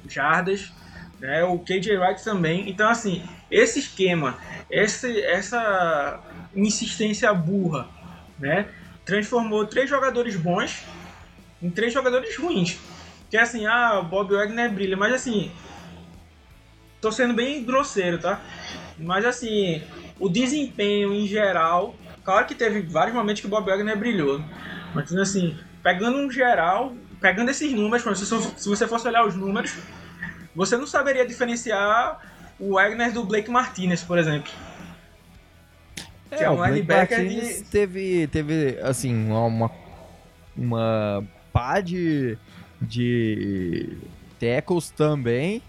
[0.08, 0.70] jardas,
[1.18, 1.42] né?
[1.44, 2.68] o KJ Wright também.
[2.68, 4.38] Então, assim, esse esquema,
[4.70, 6.20] esse, essa
[6.54, 7.88] insistência burra,
[8.38, 8.68] né?
[9.04, 10.84] transformou três jogadores bons
[11.62, 12.78] em três jogadores ruins.
[13.30, 15.50] Que é assim, ah, o Bob Wagner brilha, mas assim,
[17.02, 18.40] tô sendo bem grosseiro, tá?
[18.96, 19.82] Mas assim,
[20.20, 24.40] o desempenho em geral, claro que teve vários momentos que o Bob Wagner brilhou,
[24.94, 28.04] mas assim, pegando um geral, pegando esses números,
[28.56, 29.74] se você fosse olhar os números,
[30.54, 32.20] você não saberia diferenciar
[32.58, 34.52] o Wagner do Blake Martinez, por exemplo.
[36.30, 37.64] É, que é um o linebacker de...
[37.64, 39.70] teve, teve, assim, uma,
[40.56, 42.38] uma pá de,
[42.80, 43.98] de
[44.38, 45.60] tackles também,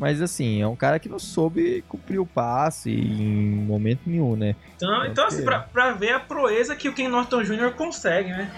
[0.00, 4.56] mas assim, é um cara que não soube cumprir o passe em momento nenhum, né?
[4.74, 7.70] Então, então assim, pra, pra ver a proeza que o Ken Norton Jr.
[7.76, 8.50] consegue, né?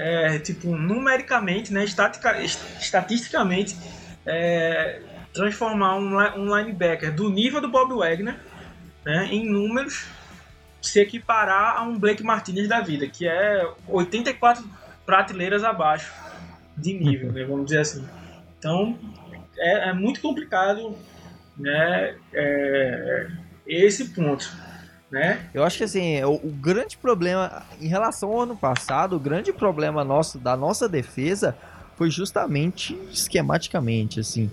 [0.00, 3.76] é, tipo, numericamente, né, estatica, estatisticamente,
[4.24, 5.02] é,
[5.34, 8.34] transformar um, um linebacker do nível do Bob Wagner
[9.04, 10.06] né, em números
[10.80, 14.64] se equiparar a um Blake Martinez da vida, que é 84
[15.04, 16.10] prateleiras abaixo
[16.74, 18.08] de nível, né, vamos dizer assim.
[18.58, 18.98] Então,
[19.60, 20.96] é, é muito complicado
[21.56, 23.28] né, é,
[23.66, 24.50] esse ponto
[25.10, 25.50] né?
[25.52, 29.52] Eu acho que assim, o, o, grande problema em relação ao ano passado, o grande
[29.52, 31.56] problema nosso da nossa defesa
[31.96, 34.50] foi justamente esquematicamente, assim,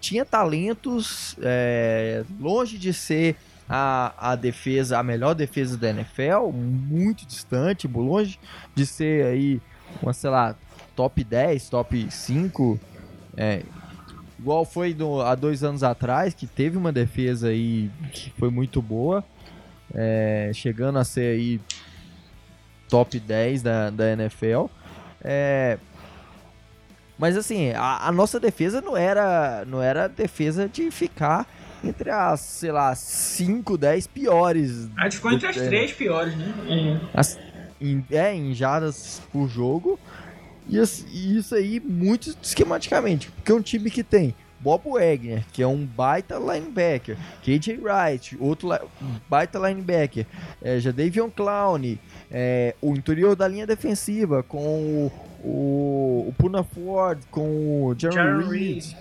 [0.00, 3.36] tinha talentos é, longe de ser
[3.68, 8.38] a, a defesa, a melhor defesa da NFL, muito distante, longe
[8.74, 9.60] de ser aí,
[10.02, 10.56] uma, sei lá,
[10.96, 12.80] top 10, top 5,
[13.36, 13.62] é,
[14.44, 18.82] igual foi do, há dois anos atrás, que teve uma defesa aí que foi muito
[18.82, 19.24] boa,
[19.94, 21.58] é, chegando a ser aí
[22.90, 24.66] top 10 da, da NFL.
[25.22, 25.78] É,
[27.18, 31.48] mas assim, a, a, nossa defesa não era, não era defesa de ficar
[31.82, 34.90] entre as, sei lá, 5, 10 piores.
[34.98, 36.52] A gente ficou entre as 3 piores, né?
[36.68, 37.18] É.
[37.18, 37.38] As,
[37.80, 39.98] em, é, em jardas por jogo.
[40.68, 40.78] E,
[41.38, 43.30] isso aí muito esquematicamente.
[43.30, 48.34] Porque é um time que tem Bob Wagner, que é um baita linebacker, KJ Wright,
[48.40, 48.70] outro
[49.28, 50.26] baita linebacker,
[50.62, 51.98] é, Jadavion Clown,
[52.30, 55.12] é, o interior da linha defensiva com o,
[55.46, 58.96] o, o Puna Ford, com o Jerry Reed.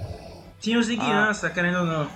[0.59, 2.09] Tinha o Ziguiança, ah, querendo ou não.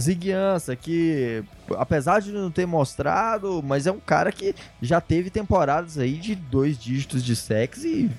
[0.00, 1.42] Ziguiança, que
[1.78, 6.34] apesar de não ter mostrado, mas é um cara que já teve temporadas aí de
[6.34, 8.10] dois dígitos de sexo e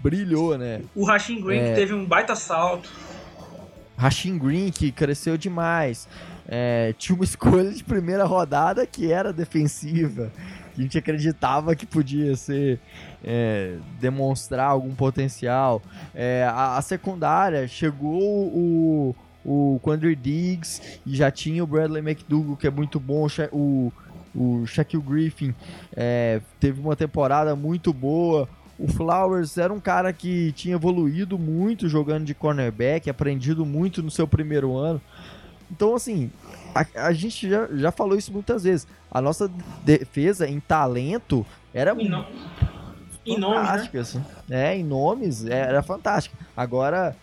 [0.00, 0.82] brilhou, né?
[0.94, 1.68] O Rashing Green é...
[1.70, 2.88] que teve um baita salto.
[4.02, 6.08] Rashin Green, que cresceu demais.
[6.48, 10.32] É, tinha uma escolha de primeira rodada que era defensiva.
[10.74, 12.80] Que a gente acreditava que podia ser
[13.22, 15.80] é, demonstrar algum potencial.
[16.14, 22.56] É, a, a, secundária chegou o, o Quandre Diggs e já tinha o Bradley McDougall,
[22.56, 23.26] que é muito bom.
[23.52, 23.92] O,
[24.34, 25.54] o Shaquille Griffin
[25.94, 28.48] é, teve uma temporada muito boa.
[28.82, 34.10] O Flowers era um cara que tinha evoluído muito jogando de cornerback, aprendido muito no
[34.10, 35.00] seu primeiro ano.
[35.70, 36.32] Então, assim,
[36.74, 38.88] a, a gente já, já falou isso muitas vezes.
[39.08, 39.48] A nossa
[39.84, 42.26] defesa em talento era em, no...
[43.24, 43.38] em fantástica.
[43.38, 44.00] Nomes, né?
[44.00, 44.24] assim.
[44.50, 46.36] É, em nomes é, era fantástico.
[46.56, 47.14] Agora,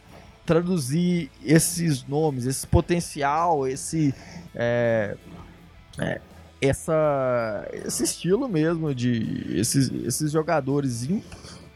[0.45, 4.15] traduzir esses nomes, esse potencial, esse.
[4.55, 5.17] É,
[5.99, 6.21] é,
[6.61, 11.07] essa, esse estilo mesmo de esses, esses jogadores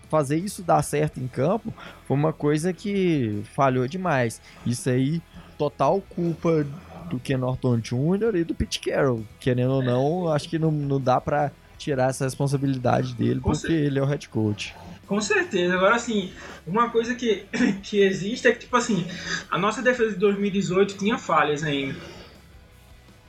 [0.09, 1.73] fazer isso dar certo em campo
[2.07, 4.39] foi uma coisa que falhou demais.
[4.65, 5.21] Isso aí,
[5.57, 6.65] total culpa
[7.09, 8.35] do Ken Norton Jr.
[8.35, 9.23] e do Pete Carroll.
[9.39, 13.99] Querendo ou não, acho que não, não dá para tirar essa responsabilidade dele, porque ele
[13.99, 14.75] é o head coach.
[15.07, 15.73] Com certeza.
[15.73, 16.31] Agora, assim,
[16.65, 17.45] uma coisa que,
[17.83, 19.05] que existe é que, tipo assim,
[19.49, 21.99] a nossa defesa de 2018 tinha falhas ainda.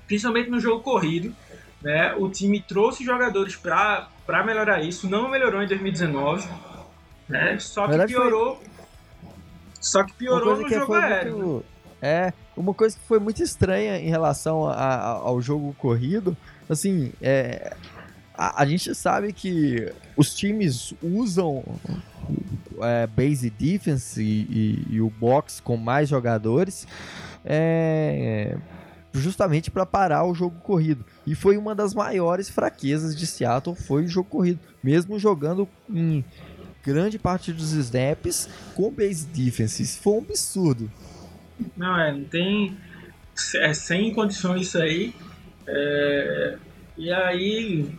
[0.07, 1.35] Principalmente no jogo corrido.
[1.85, 2.15] Né?
[2.15, 4.09] O time trouxe jogadores para
[4.45, 5.09] melhorar isso.
[5.09, 6.49] Não melhorou em 2019.
[7.29, 7.59] Né?
[7.61, 8.63] Só que piorou.
[9.81, 11.37] Só que piorou no que jogo aéreo.
[11.39, 11.65] muito-
[12.03, 16.37] É, uma coisa que foi muito estranha em relação a- a- ao jogo corrido,
[16.69, 17.75] assim, é,
[18.37, 21.63] a, a gente sabe que os times usam
[22.83, 26.87] é, base defense e, e- e o box com mais jogadores
[27.45, 28.57] é,
[29.15, 31.05] justamente para parar o jogo corrido.
[31.27, 36.25] E foi uma das maiores fraquezas de Seattle, foi o jogo corrido, mesmo jogando em
[36.85, 39.83] grande parte dos snaps com base defense.
[39.83, 40.91] Isso foi um absurdo.
[41.77, 42.77] Não, é, não tem.
[43.57, 45.15] É sem condições isso aí.
[45.67, 46.59] É,
[46.97, 47.91] e aí,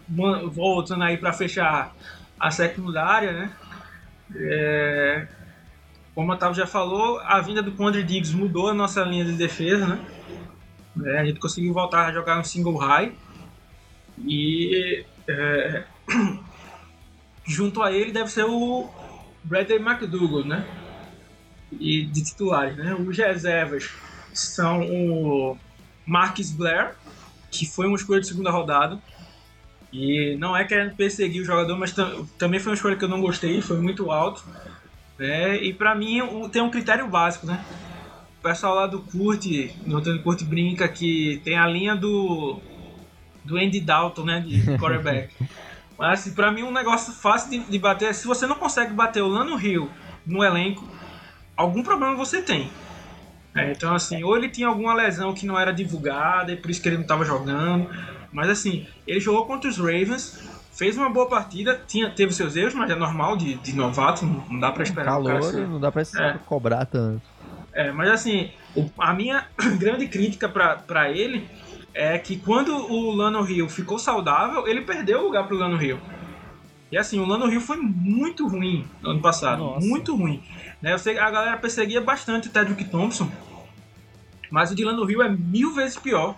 [0.51, 1.95] voltando aí para fechar
[2.39, 3.51] a secundária, né?
[4.35, 5.27] É,
[6.13, 9.33] como o Otávio já falou, a vinda do Pondre Diggs mudou a nossa linha de
[9.33, 9.99] defesa, né?
[11.03, 13.15] É, a gente conseguiu voltar a jogar no single high.
[14.17, 15.85] E é,
[17.47, 18.89] junto a ele deve ser o
[19.43, 20.67] Bradley McDougall, né?
[21.71, 22.93] e de titulares, né?
[22.95, 23.83] Os reservas
[24.33, 25.57] são o
[26.05, 26.95] Marcus Blair,
[27.51, 29.01] que foi uma escolha de segunda rodada.
[29.91, 33.09] E não é querendo perseguir o jogador, mas tam- também foi uma escolha que eu
[33.09, 34.43] não gostei, foi muito alto.
[35.19, 35.57] Né?
[35.63, 36.19] E pra mim
[36.51, 37.65] tem um critério básico, né?
[38.45, 42.59] O pessoal lá do Curte, no Antônio Curte brinca que tem a linha do
[43.43, 45.33] do Andy Dalton, né, de quarterback.
[45.97, 48.93] Mas assim, pra mim um negócio fácil de, de bater é se você não consegue
[48.93, 49.89] bater o Lano Hill
[50.27, 50.87] no elenco,
[51.57, 52.69] algum problema você tem.
[53.55, 56.79] É, então, assim, ou ele tinha alguma lesão que não era divulgada e por isso
[56.83, 57.89] que ele não estava jogando.
[58.31, 60.39] Mas, assim, ele jogou contra os Ravens,
[60.71, 64.59] fez uma boa partida, tinha, teve seus erros, mas é normal de, de novato, não,
[64.59, 66.37] dá pra esperar Calor, não dá pra É.
[66.45, 67.23] cobrar tanto.
[67.75, 69.45] É, mas assim, o- a minha
[69.77, 71.47] grande crítica pra, pra ele
[71.93, 75.99] é que quando o Lano Hill ficou saudável, ele perdeu o lugar pro Lano Hill.
[76.91, 79.59] E assim, o Lano Hill foi muito ruim no ano passado.
[79.59, 79.85] Nossa.
[79.85, 80.41] Muito ruim.
[80.81, 83.29] Né, eu sei a galera perseguia bastante o Tedrick Thompson,
[84.51, 86.35] mas o de Lano Hill é mil vezes pior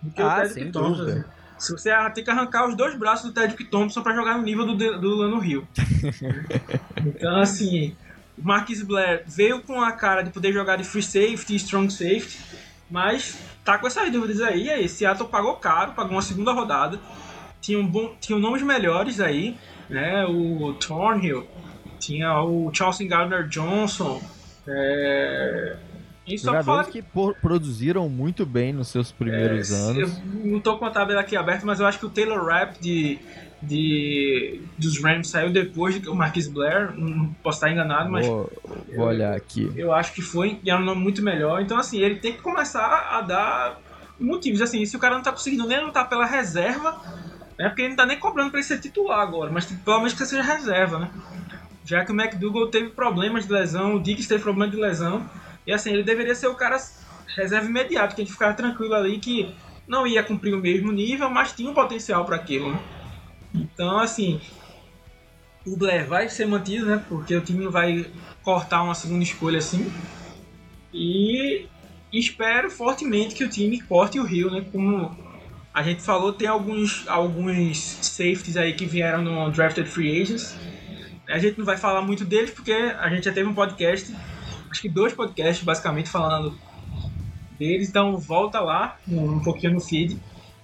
[0.00, 1.02] do que o Ah, Tedrick sem Thompson.
[1.02, 1.24] assim.
[1.58, 4.64] Se você tem que arrancar os dois braços do Tedrick Thompson pra jogar no nível
[4.66, 5.66] do, do Lano Hill.
[7.04, 7.94] então, assim,
[8.40, 11.92] o Marquis Blair veio com a cara de poder jogar de free safety e strong
[11.92, 12.38] safety,
[12.90, 14.64] mas tá com essas dúvidas aí.
[14.64, 16.98] E aí, Seattle pagou caro, pagou uma segunda rodada.
[17.60, 19.56] Tinha, um bom, tinha nomes melhores aí,
[19.88, 20.24] né?
[20.24, 21.46] O Thornhill,
[21.98, 24.20] tinha o Chelsea Gardner Johnson.
[24.66, 25.76] É...
[26.26, 30.16] E só falar que por- produziram muito bem nos seus primeiros é, anos.
[30.16, 32.80] Eu não tô com a tabela aqui aberta, mas eu acho que o Taylor Rapp
[32.80, 33.18] de,
[33.62, 36.92] de, dos Rams saiu depois do Marquis Blair.
[36.96, 38.50] Não posso estar enganado, mas Vou,
[38.94, 39.70] vou olhar aqui.
[39.76, 41.60] eu acho que foi e era um nome muito melhor.
[41.60, 43.78] Então, assim, ele tem que começar a dar
[44.18, 44.62] motivos.
[44.62, 47.00] Assim, se o cara não tá conseguindo nem lutar pela reserva,
[47.58, 47.68] né?
[47.68, 50.24] Porque ele não tá nem cobrando pra ele ser titular agora, mas pelo menos que
[50.24, 51.10] seja reserva, né?
[51.84, 55.28] Já que o McDougall teve problemas de lesão, o Diggs teve problema de lesão.
[55.66, 56.78] E assim, ele deveria ser o cara
[57.36, 59.54] reserva imediato, que a gente ficava tranquilo ali que
[59.86, 62.78] não ia cumprir o mesmo nível, mas tinha um potencial para aquilo, né?
[63.54, 64.40] Então, assim,
[65.66, 67.04] o Blair vai ser mantido, né?
[67.08, 68.06] Porque o time vai
[68.42, 69.90] cortar uma segunda escolha assim.
[70.92, 71.66] E
[72.12, 74.64] espero fortemente que o time corte o Rio, né?
[74.72, 75.16] Como
[75.72, 80.56] a gente falou, tem alguns, alguns safeties aí que vieram no Drafted Free Agents.
[81.28, 84.12] A gente não vai falar muito deles porque a gente já teve um podcast,
[84.68, 86.58] acho que dois podcasts basicamente falando
[87.56, 87.88] deles.
[87.88, 90.18] Então volta lá um pouquinho no feed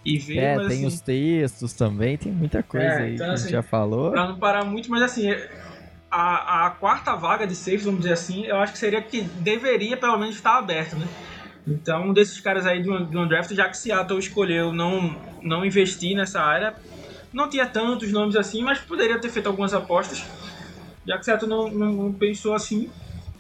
[0.07, 0.38] e vê.
[0.38, 3.37] É, mas, tem assim, os textos também, tem muita coisa É, aí então, que a
[3.37, 4.12] gente assim, já falou.
[4.12, 5.29] Pra não parar muito, mas assim,
[6.09, 9.97] a, a quarta vaga de safes, vamos dizer assim, eu acho que seria que deveria
[9.97, 11.09] pelo menos estar aberta, né?
[11.66, 16.16] Então, um desses caras aí de um draft, já que Seattle escolheu não, não investir
[16.16, 16.75] nessa área,
[17.33, 20.25] não tinha tantos nomes assim, mas poderia ter feito algumas apostas.
[21.05, 22.88] Já que Seattle não, não, não pensou assim,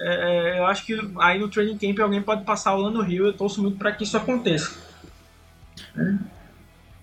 [0.00, 3.26] é, é, eu acho que aí no training camp alguém pode passar o Lano Rio,
[3.26, 4.76] eu torço muito para que isso aconteça.
[5.96, 6.14] É,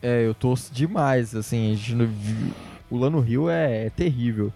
[0.07, 1.77] eu torço demais, assim,
[2.89, 4.51] o Lano Rio é, é terrível.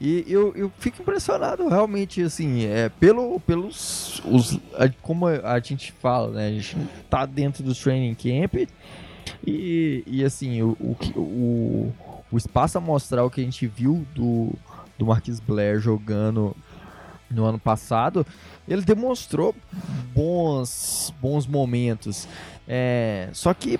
[0.00, 4.20] E eu, eu fico impressionado realmente, assim, é, pelo, pelos.
[4.24, 6.48] Os, a- como a gente fala, né?
[6.48, 6.76] A gente
[7.08, 8.68] tá dentro do training camp.
[9.46, 11.92] E, e assim, o, o, o,
[12.32, 14.52] o espaço amostral que a gente viu do,
[14.98, 16.56] do Marquis Blair jogando
[17.30, 18.26] no ano passado,
[18.68, 19.54] ele demonstrou
[20.14, 22.26] bons, bons momentos.
[22.66, 23.78] É, só que,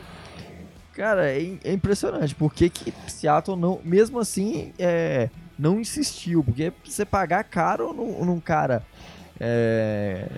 [0.93, 2.35] cara, é, é impressionante.
[2.35, 5.29] Porque que Seattle não, mesmo assim, é,
[5.59, 8.85] não insistiu, porque você pagar caro num, num cara.
[9.41, 10.29] É,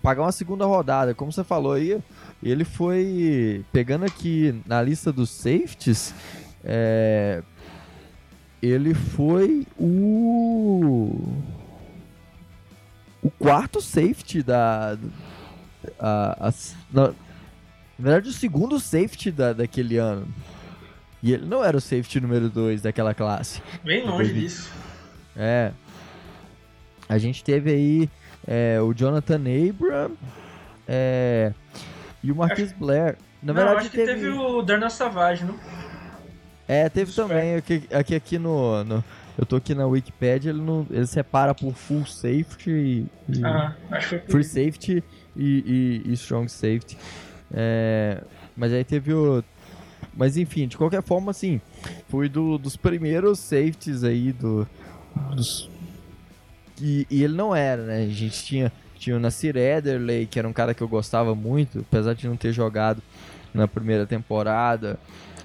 [0.00, 2.00] pagar uma segunda rodada, como você falou aí,
[2.42, 6.14] ele foi pegando aqui na lista dos safeties.
[6.64, 7.42] É,
[8.62, 11.18] ele foi o
[13.22, 14.96] o quarto safety da
[15.98, 16.52] a, a,
[16.92, 17.12] na,
[18.02, 20.26] na verdade o segundo safety da, daquele ano
[21.22, 23.62] e ele não era o safety número 2 daquela classe.
[23.84, 24.72] Bem longe disso.
[25.36, 25.70] É.
[27.08, 28.10] A gente teve aí
[28.46, 30.16] é, o Jonathan Abram
[30.88, 31.52] é,
[32.22, 32.76] e o Marquis acho...
[32.76, 33.16] Blair.
[33.40, 35.56] Na não, verdade, acho que teve, teve o Darnell Savage, não?
[36.66, 37.56] É, teve também.
[37.56, 39.04] Aqui, aqui, aqui no, no,
[39.38, 43.06] Eu tô aqui na Wikipedia, ele, não, ele separa por full safety e.
[43.28, 45.04] e ah, acho que foi Free safety
[45.36, 46.96] e, e, e strong safety.
[47.52, 48.22] É,
[48.56, 49.42] mas aí teve o.
[50.14, 51.60] Mas enfim, de qualquer forma, assim,
[52.08, 54.66] foi do, dos primeiros safeties aí do.
[55.34, 55.70] Dos,
[56.80, 58.02] e, e, ele não era, né?
[58.02, 61.80] A gente tinha, tinha o Nasir Ederley, que era um cara que eu gostava muito,
[61.80, 63.02] apesar de não ter jogado
[63.54, 64.98] na primeira temporada.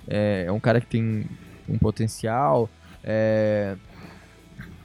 [0.07, 1.25] É, é um cara que tem
[1.67, 2.69] um potencial.
[3.03, 3.75] É,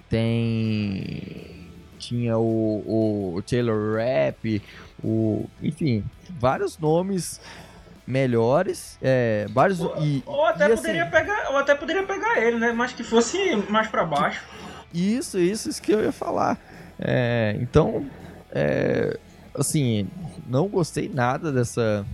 [0.08, 1.61] tem.
[2.02, 4.60] Tinha o, o Taylor Rapp,
[5.04, 5.46] o.
[5.62, 7.40] Enfim, vários nomes
[8.04, 12.02] melhores, é, vários ou, e, ou até e, assim poderia assim, pegar, ou até poderia
[12.02, 12.72] pegar ele, né?
[12.72, 14.42] Mas que fosse mais para baixo.
[14.92, 16.58] Isso, isso, isso que eu ia falar.
[16.98, 18.04] É, então,
[18.50, 19.16] é,
[19.54, 20.08] assim,
[20.48, 22.04] não gostei nada dessa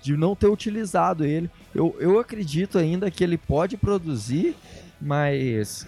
[0.00, 1.50] de não ter utilizado ele.
[1.74, 4.54] Eu, eu acredito ainda que ele pode produzir,
[5.00, 5.86] mas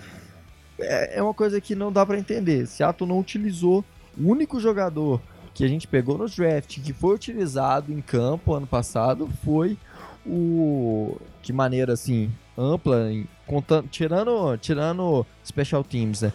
[0.78, 2.66] é, é uma coisa que não dá para entender.
[2.66, 3.84] Seattle não utilizou
[4.18, 5.20] o único jogador
[5.54, 9.78] que a gente pegou no draft, que foi utilizado em campo ano passado, foi
[10.26, 13.08] o de maneira assim ampla,
[13.46, 16.32] contando, tirando, tirando special teams, né?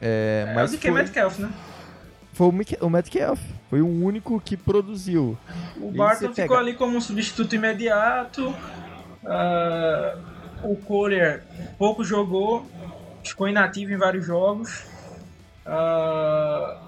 [0.00, 1.02] É, é mas o que foi...
[1.02, 1.50] Metcalf, né?
[2.32, 3.40] Foi o, o Metcalf,
[3.70, 5.38] foi o único que produziu.
[5.80, 8.54] O Barton ficou ali como um substituto imediato.
[9.24, 11.42] Uh, o Kohler
[11.78, 12.66] pouco jogou,
[13.30, 14.84] ficou inativo em vários jogos.
[15.66, 16.86] Uh,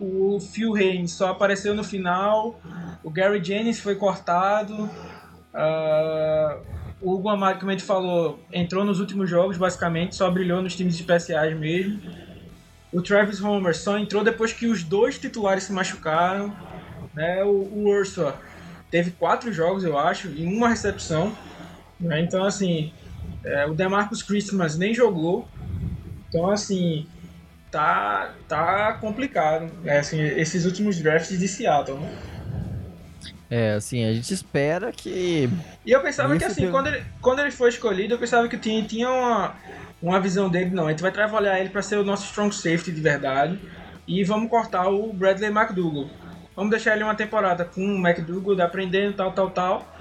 [0.00, 2.60] o Phil Haynes só apareceu no final.
[3.02, 4.90] O Gary Jennings foi cortado.
[5.54, 6.60] Uh,
[7.00, 10.76] o Hugo Amado, como a gente falou, entrou nos últimos jogos, basicamente, só brilhou nos
[10.76, 12.00] times especiais mesmo.
[12.92, 16.54] O Travis Homer só entrou depois que os dois titulares se machucaram.
[17.12, 17.42] Né?
[17.42, 18.40] O, o Ursula
[18.90, 21.32] teve quatro jogos, eu acho, e uma recepção.
[21.98, 22.20] Né?
[22.20, 22.92] Então, assim,
[23.44, 25.48] é, o Demarcus Christmas nem jogou.
[26.32, 27.06] Então, assim,
[27.70, 29.70] tá, tá complicado.
[29.84, 32.18] É, assim, esses últimos drafts de Seattle, né?
[33.50, 35.50] É, assim, a gente espera que.
[35.84, 38.82] E eu pensava que, assim, quando, ele, quando ele foi escolhido, eu pensava que tinha,
[38.82, 39.54] tinha uma,
[40.00, 40.70] uma visão dele.
[40.70, 43.60] Não, a gente vai trabalhar ele para ser o nosso strong safety de verdade.
[44.08, 46.08] E vamos cortar o Bradley McDougall.
[46.56, 49.96] Vamos deixar ele uma temporada com o McDougall, aprendendo, tal, tal, tal.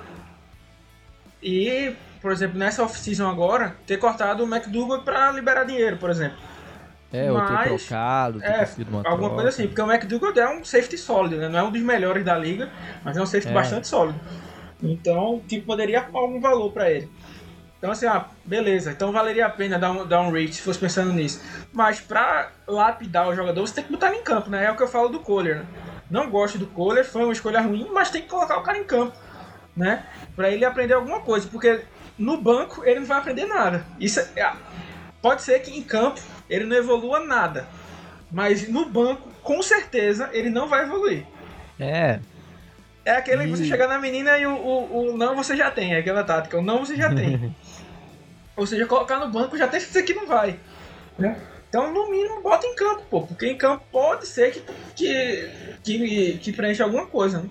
[1.44, 6.38] E, por exemplo, nessa off-season agora, ter cortado o McDougall para liberar dinheiro, por exemplo.
[7.12, 9.30] É, ou ter trocado, ter é, uma Alguma troca.
[9.36, 11.50] coisa assim, porque o McDougall é um safety sólido, né?
[11.50, 12.70] Não é um dos melhores da liga,
[13.04, 13.54] mas é um safety é.
[13.54, 14.20] bastante sólido.
[14.82, 17.10] Então, tipo, poderia algum valor para ele.
[17.78, 18.92] Então, assim, ah, beleza.
[18.92, 21.42] Então valeria a pena dar um, dar um rate se fosse pensando nisso.
[21.74, 24.66] Mas pra lapidar o jogador, você tem que botar ele em campo, né?
[24.66, 25.66] É o que eu falo do Kohler, né?
[26.10, 28.84] Não gosto do Kohler, foi uma escolha ruim, mas tem que colocar o cara em
[28.84, 29.18] campo,
[29.76, 30.06] né?
[30.36, 31.82] Pra ele aprender alguma coisa, porque
[32.22, 33.86] no banco ele não vai aprender nada.
[34.00, 34.56] Isso é, ah,
[35.22, 37.68] pode ser que em campo ele não evolua nada.
[38.32, 41.26] Mas no banco, com certeza, ele não vai evoluir.
[41.80, 42.20] É.
[43.04, 45.96] É aquele que você chegar na menina e o, o, o, não você já tem,
[45.96, 47.54] é aquela tática, o não você já tem.
[48.56, 50.60] Ou seja, colocar no banco já tem que dizer que não vai.
[51.18, 51.36] Né?
[51.68, 54.62] Então, no mínimo, bota em campo, pô, porque em campo pode ser que,
[54.96, 55.50] que,
[55.84, 57.50] que, que preencha alguma coisa, né?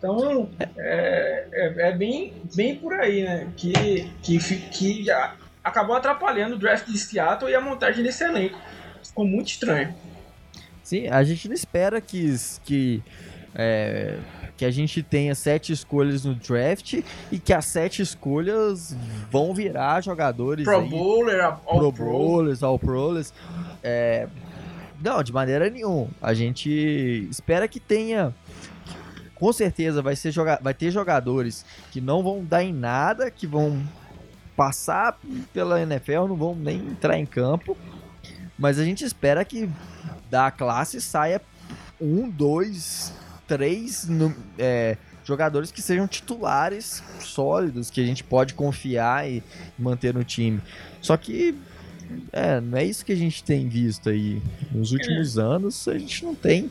[0.00, 0.48] Então,
[0.78, 3.52] é, é, é, bem, bem por aí, né?
[3.54, 8.58] Que, que, que já acabou atrapalhando o draft de Seattle e a montagem desse elenco.
[9.04, 9.94] Ficou muito estranho.
[10.82, 12.34] Sim, a gente não espera que,
[12.64, 13.02] que,
[13.54, 14.16] é,
[14.56, 18.96] que a gente tenha sete escolhas no draft e que as sete escolhas
[19.30, 22.04] vão virar jogadores Pro aí, Bowler, All Pro, Pro.
[22.06, 23.34] Bowlers, All Pros.
[23.82, 24.26] É,
[25.02, 26.08] não, de maneira nenhuma.
[26.22, 28.34] A gente espera que tenha
[29.40, 33.46] com certeza vai, ser joga vai ter jogadores que não vão dar em nada, que
[33.46, 33.82] vão
[34.54, 35.18] passar
[35.50, 37.74] pela NFL, não vão nem entrar em campo.
[38.58, 39.70] Mas a gente espera que
[40.30, 41.40] da classe saia
[41.98, 43.14] um, dois,
[43.48, 44.06] três
[44.58, 49.42] é, jogadores que sejam titulares sólidos, que a gente pode confiar e
[49.78, 50.60] manter no time.
[51.00, 51.58] Só que
[52.30, 54.42] é, não é isso que a gente tem visto aí.
[54.70, 55.40] Nos últimos é.
[55.40, 56.70] anos, a gente não tem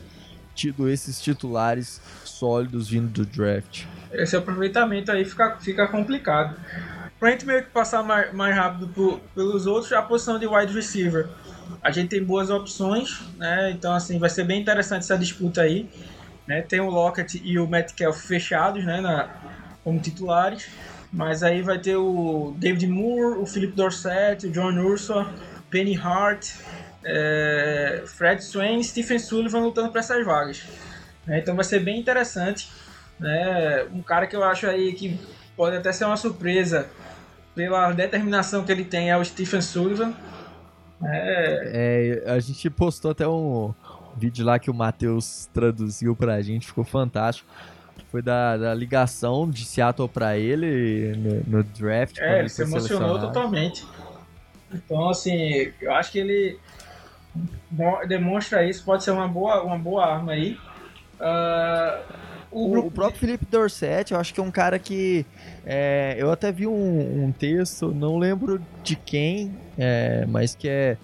[0.54, 3.84] tido esses titulares sólidos vindo do draft.
[4.12, 6.56] Esse aproveitamento aí fica, fica complicado.
[7.18, 11.28] Pra gente meio que passar mais, mais rápido pelos outros, a posição de wide receiver.
[11.82, 13.70] A gente tem boas opções, né?
[13.70, 15.88] Então, assim, vai ser bem interessante essa disputa aí.
[16.46, 16.62] Né?
[16.62, 19.00] Tem o Lockett e o Metcalf fechados, né?
[19.00, 19.28] Na,
[19.84, 20.68] como titulares.
[21.12, 25.26] Mas aí vai ter o David Moore, o Philip Dorsett, o John Urso,
[25.68, 26.52] Penny Hart,
[27.04, 30.64] é, Fred Swain e Stephen Sullivan lutando para essas vagas.
[31.28, 32.70] É, então vai ser bem interessante.
[33.18, 33.84] Né?
[33.92, 35.18] Um cara que eu acho aí que
[35.56, 36.88] pode até ser uma surpresa
[37.54, 40.14] pela determinação que ele tem é o Stephen Sullivan.
[41.02, 42.22] É...
[42.24, 43.74] é a gente postou até um
[44.16, 47.48] vídeo lá que o Matheus traduziu pra gente, ficou fantástico.
[48.10, 52.18] Foi da, da ligação de Seattle para ele no, no draft.
[52.18, 53.86] É, ele se emocionou totalmente.
[54.72, 56.58] Então, assim, eu acho que ele
[58.06, 60.58] demonstra isso, pode ser uma boa, uma boa arma aí.
[61.20, 65.24] Uh, o, o, próprio Felipe Dorset, eu acho que é um cara que.
[65.64, 70.96] É, eu até vi um, um, texto, não lembro de quem, é, mas que é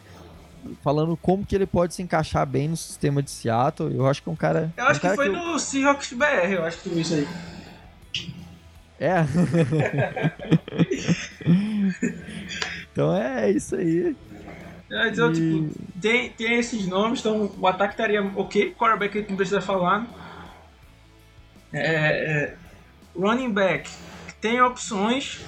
[0.83, 3.95] falando como que ele pode se encaixar bem no sistema de Seattle.
[3.95, 4.73] Eu acho que é um cara.
[4.77, 5.47] Eu acho um que foi que eu...
[5.47, 7.29] no Seahawks BR, eu acho que foi isso aí.
[8.99, 9.25] É.
[12.91, 14.17] então é isso aí.
[14.91, 15.35] É, então, e...
[15.35, 18.75] tipo, tem, tem esses nomes, então o ataque estaria ok.
[18.79, 20.07] Quarterback que não precisa falar.
[21.73, 22.57] É, é,
[23.17, 23.91] running back
[24.41, 25.45] tem opções,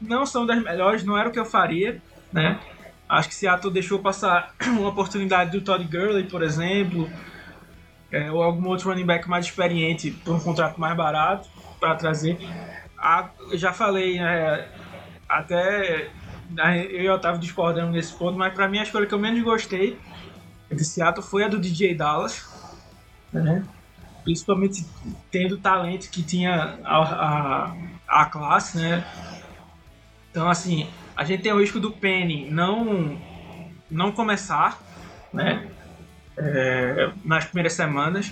[0.00, 2.00] não são das melhores, não era o que eu faria,
[2.32, 2.60] né?
[3.08, 7.10] Acho que Seattle deixou passar uma oportunidade do Todd Gurley, por exemplo,
[8.12, 11.48] é, ou algum outro running back mais experiente por um contrato mais barato
[11.80, 12.38] para trazer.
[12.96, 14.68] Ah, já falei, né,
[15.28, 16.10] até
[16.56, 19.98] eu e Otávio discordando nesse ponto, mas para mim a escolha que eu menos gostei
[20.70, 22.46] de Seattle foi a do DJ Dallas,
[23.32, 23.64] né?
[24.24, 24.84] principalmente
[25.30, 27.76] tendo o talento que tinha a, a,
[28.06, 29.04] a classe, né?
[30.30, 30.86] Então, assim,
[31.16, 33.18] a gente tem o risco do Penny não,
[33.90, 34.78] não começar,
[35.32, 35.66] né?
[36.36, 38.30] É, nas primeiras semanas.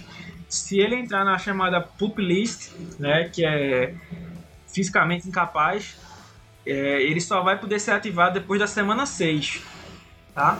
[0.48, 3.94] Se ele entrar na chamada pup list, né, que é
[4.72, 5.98] fisicamente incapaz,
[6.66, 9.62] é, ele só vai poder ser ativado depois da semana 6,
[10.34, 10.58] tá?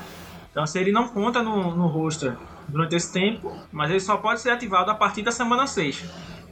[0.50, 2.36] Então, se ele não conta no, no roster
[2.68, 6.04] durante esse tempo, mas ele só pode ser ativado a partir da semana 6,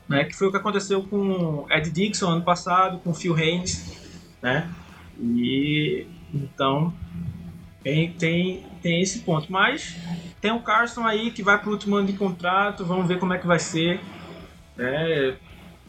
[0.09, 0.25] né?
[0.25, 3.97] Que foi o que aconteceu com Ed Dixon ano passado, com Phil Haynes,
[4.43, 4.69] né?
[5.19, 6.93] E então
[7.83, 9.51] tem, tem, tem esse ponto.
[9.51, 9.97] Mas
[10.41, 13.33] tem o Carson aí que vai para o último ano de contrato, vamos ver como
[13.33, 14.01] é que vai ser.
[14.77, 15.35] É,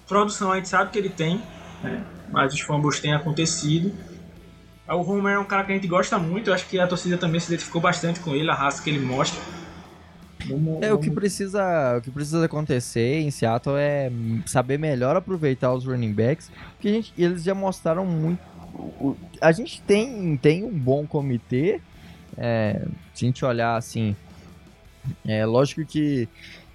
[0.08, 1.42] produção a gente sabe que ele tem,
[1.84, 2.06] né?
[2.32, 3.94] Mas os fumbles têm acontecido.
[4.88, 7.18] O Homer é um cara que a gente gosta muito, eu acho que a torcida
[7.18, 9.42] também se identificou bastante com ele, a raça que ele mostra.
[10.48, 10.94] Vamos, é, vamos...
[10.94, 14.12] o que precisa, o que precisa acontecer em Seattle é
[14.46, 18.40] saber melhor aproveitar os running backs, porque gente, eles já mostraram muito
[19.42, 21.82] a gente tem, tem um bom comitê.
[22.38, 24.16] É, se a gente olhar assim,
[25.26, 26.28] é lógico que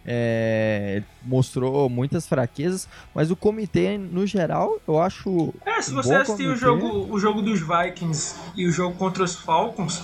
[0.06, 5.52] é, mostrou muitas fraquezas, mas o comitê no geral eu acho.
[5.64, 9.34] É, se você assistir o jogo, o jogo dos Vikings e o jogo contra os
[9.34, 10.02] Falcons,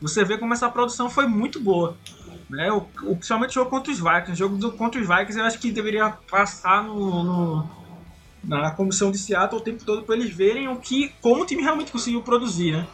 [0.00, 1.96] você vê como essa produção foi muito boa.
[2.48, 2.70] Né?
[2.72, 4.32] O, o, principalmente o jogo contra os Vikings.
[4.32, 7.78] O jogo do, contra os Vikings eu acho que deveria passar no, no
[8.42, 11.62] na comissão de Seattle o tempo todo para eles verem o que, como o time
[11.62, 12.86] realmente conseguiu produzir, né?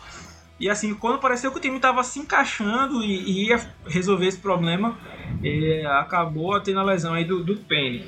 [0.59, 4.39] E assim, quando pareceu que o time estava se encaixando e, e, ia resolver esse
[4.39, 4.97] problema,
[5.99, 8.05] acabou tendo a lesão aí do, do Penny.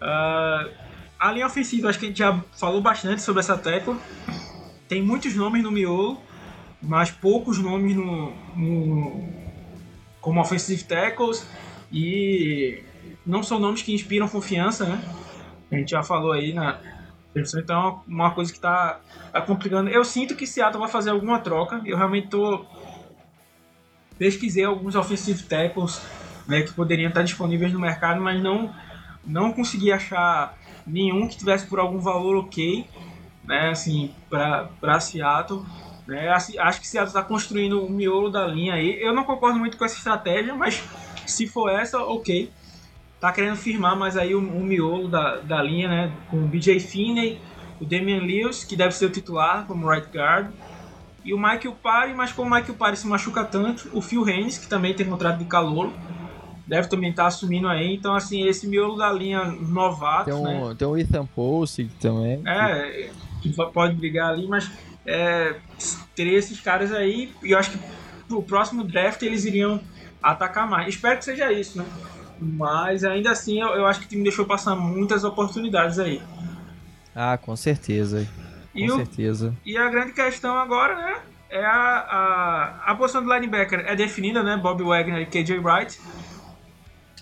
[0.00, 0.70] Uh,
[1.18, 3.96] a linha ofensiva, acho que a gente já falou bastante sobre essa tecla.
[4.88, 6.20] Tem muitos nomes no miolo,
[6.82, 9.28] mas poucos nomes no, no
[10.20, 11.48] como offensive tackles
[11.92, 12.82] e
[13.24, 15.00] não são nomes que inspiram confiança, né?
[15.70, 16.78] A gente já falou aí na
[17.58, 19.00] então é uma coisa que está
[19.32, 19.90] tá complicando.
[19.90, 21.82] Eu sinto que Seattle vai fazer alguma troca.
[21.84, 22.64] Eu realmente tô
[24.18, 26.00] pesquisei alguns offensive tackles
[26.48, 28.74] né, que poderiam estar disponíveis no mercado, mas não
[29.24, 30.56] não consegui achar
[30.86, 32.86] nenhum que tivesse por algum valor ok,
[33.44, 35.64] né, assim, para Seattle.
[36.06, 39.02] Né, assim, acho que Seattle está construindo o miolo da linha aí.
[39.02, 40.82] Eu não concordo muito com essa estratégia, mas
[41.26, 42.52] se for essa, ok
[43.20, 46.12] tá querendo firmar mais aí o, o miolo da, da linha, né?
[46.30, 47.40] Com o BJ Finney,
[47.80, 50.50] o Damian Lewis, que deve ser o titular como right guard,
[51.24, 54.58] e o Michael Pari, mas como o Michael Pari se machuca tanto, o Phil Haynes,
[54.58, 55.90] que também tem contrato de calor,
[56.66, 57.94] deve também estar assumindo aí.
[57.94, 60.60] Então, assim, esse miolo da linha novato, Tem né?
[60.62, 62.42] um, tem um Ethan Post também.
[62.46, 63.10] É,
[63.42, 64.70] que pode brigar ali, mas
[65.04, 65.56] é,
[66.14, 67.78] teria esses caras aí e eu acho que
[68.28, 69.80] pro próximo draft eles iriam
[70.22, 70.88] atacar mais.
[70.88, 71.86] Espero que seja isso, né?
[72.38, 76.20] Mas ainda assim eu, eu acho que o time deixou passar muitas oportunidades aí.
[77.14, 78.28] Ah, com certeza.
[78.76, 79.54] Com E, o, certeza.
[79.64, 81.20] e a grande questão agora, né?
[81.48, 84.56] É a, a, a posição do linebacker é definida, né?
[84.56, 85.98] Bob Wagner e KJ Wright.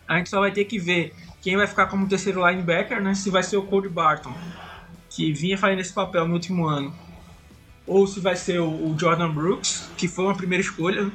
[0.09, 3.15] A gente só vai ter que ver quem vai ficar como terceiro linebacker, né?
[3.15, 4.33] Se vai ser o Cody Barton,
[5.11, 6.93] que vinha fazendo esse papel no último ano,
[7.87, 11.11] ou se vai ser o, o Jordan Brooks, que foi uma primeira escolha.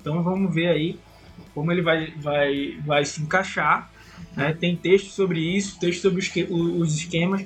[0.00, 0.98] Então vamos ver aí
[1.54, 3.90] como ele vai, vai, vai se encaixar.
[4.36, 4.56] Né?
[4.58, 6.20] Tem texto sobre isso, texto sobre
[6.50, 7.44] os, esquemas,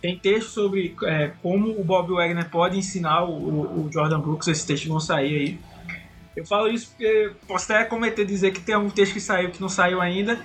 [0.00, 4.48] tem texto sobre é, como o Bob Wagner pode ensinar o, o- Jordan Brooks.
[4.48, 5.58] Esses textos vão sair aí.
[6.36, 9.60] Eu falo isso porque posso até cometer dizer que tem algum texto que saiu que
[9.60, 10.38] não saiu ainda,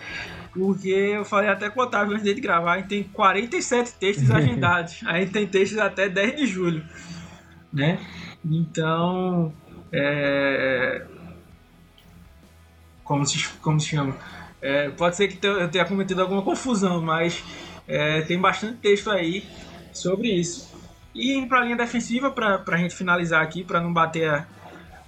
[0.53, 4.29] porque eu falei até com o Otávio antes dele gravar, a gente tem 47 textos
[4.29, 5.01] agendados.
[5.07, 6.85] A gente tem textos até 10 de julho,
[7.73, 7.99] né?
[8.45, 9.51] Então,
[9.91, 11.05] é...
[13.09, 14.15] como se, como se chama?
[14.61, 17.43] É, pode ser que eu tenha cometido alguma confusão, mas
[17.87, 19.43] é, tem bastante texto aí
[19.91, 20.71] sobre isso.
[21.15, 24.47] E indo para a linha defensiva, para a gente finalizar aqui, para não bater a-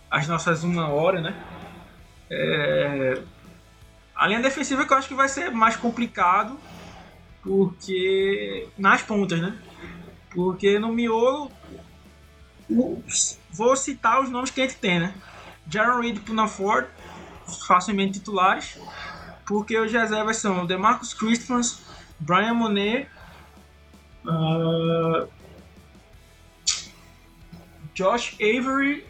[0.10, 1.36] as nossas uma hora, né?
[2.32, 3.22] É,
[4.16, 6.60] a linha defensiva que eu acho que vai ser mais complicado,
[7.44, 9.58] porque nas pontas, né?
[10.32, 11.52] Porque no miolo,
[13.50, 15.14] vou citar os nomes que a gente tem, né?
[15.70, 16.88] Jaron Reed Puna Ford,
[17.66, 18.78] facilmente titulares,
[19.46, 21.82] porque os reservas são Demarcus Christmas,
[22.20, 23.08] Brian Monet,
[24.28, 25.28] ah,
[27.94, 29.06] Josh Avery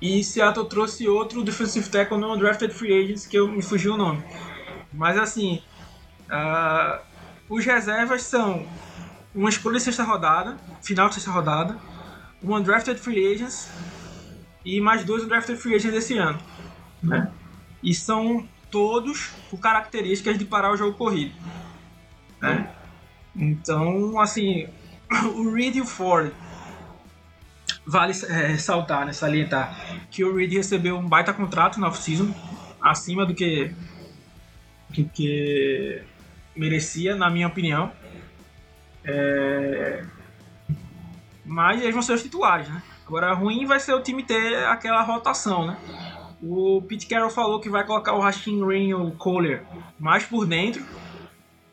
[0.00, 3.96] e Seattle trouxe outro defensive tackle no drafted free agents que eu me fugiu o
[3.96, 4.22] nome.
[4.92, 5.62] Mas assim,
[6.28, 7.00] ah,
[7.48, 8.66] os reservas são
[9.34, 11.78] uma escolha de sexta rodada, final de sexta rodada,
[12.42, 13.68] um undrafted free agents
[14.64, 16.38] e mais dois undrafted free agents desse ano,
[17.02, 17.30] né?
[17.82, 21.34] E são todos com características de parar o jogo corrido,
[22.40, 22.70] né?
[23.34, 24.68] Então, assim,
[25.36, 26.32] o Reed e o Ford
[27.86, 29.74] vale é, ressaltar, né, salientar
[30.10, 32.32] que o Reed recebeu um baita contrato na off-season,
[32.80, 33.72] acima do que,
[34.90, 36.02] do que
[36.54, 37.92] merecia, na minha opinião.
[39.04, 40.04] É,
[41.44, 42.82] Mas eles vão ser os titulares, né?
[43.10, 45.76] Agora, ruim vai ser o time ter aquela rotação, né?
[46.40, 49.64] O Pete Carroll falou que vai colocar o Rashin Rain e o Kohler
[49.98, 50.80] mais por dentro,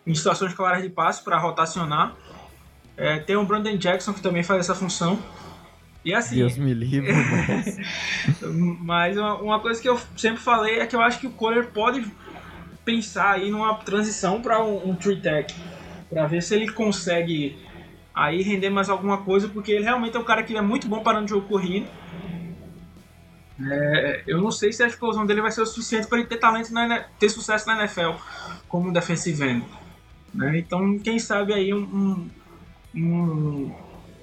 [0.08, 2.16] em situações claras de passe, para rotacionar.
[2.98, 5.20] É, tem o Brandon Jackson que também faz essa função.
[6.04, 7.14] E assim, Deus me livre.
[8.82, 11.68] mas- uma, uma coisa que eu sempre falei é que eu acho que o Kohler
[11.68, 12.04] pode
[12.84, 15.54] pensar aí numa transição para um, um tech,
[16.10, 17.67] para ver se ele consegue
[18.18, 21.04] aí render mais alguma coisa, porque ele realmente é um cara que é muito bom
[21.04, 21.92] parando o jogo corrido.
[23.60, 26.38] É, eu não sei se a explosão dele vai ser o suficiente para ele ter
[26.38, 28.16] talento na, ter sucesso na NFL
[28.68, 29.68] como defensive end.
[30.34, 30.60] né?
[30.60, 32.32] Então, quem sabe aí um, um-
[32.96, 33.76] um-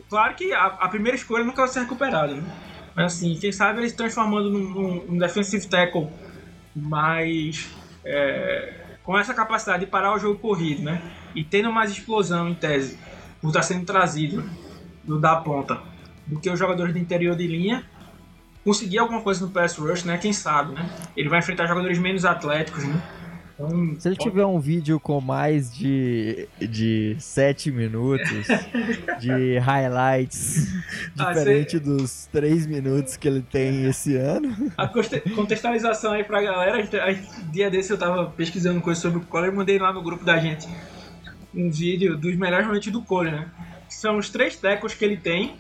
[0.09, 2.53] Claro que a, a primeira escolha nunca vai ser recuperada, né?
[2.95, 6.11] Mas assim, quem sabe ele se transformando num, num- num defensive tackle
[6.75, 7.71] mais.
[8.05, 11.03] é, com essa capacidade de parar o jogo corrido, né?
[11.35, 13.01] E tendo mais explosão em tese,
[13.45, 14.43] por estar sendo trazido
[15.05, 15.79] do da ponta,
[16.27, 17.85] do que os jogadores do interior de linha.
[18.65, 20.17] Conseguir alguma coisa no pass rush, né?
[20.17, 20.89] Quem sabe, né?
[21.15, 23.03] Ele vai enfrentar jogadores menos atléticos, né?
[23.55, 28.47] Então, Se ele tiver um vídeo com mais de, de 7 minutos
[29.21, 30.75] de highlights,
[31.19, 36.41] Ah, diferente dos 3 minutos que ele tem esse ano, A conte- contextualização aí pra
[36.41, 36.83] galera,
[37.53, 40.39] dia desse eu tava pesquisando coisa sobre o Kohler e mandei lá no grupo da
[40.39, 40.67] gente
[41.55, 43.49] um vídeo dos melhores momentos do Kohler, né?
[43.89, 45.57] São os três tackles que ele tem,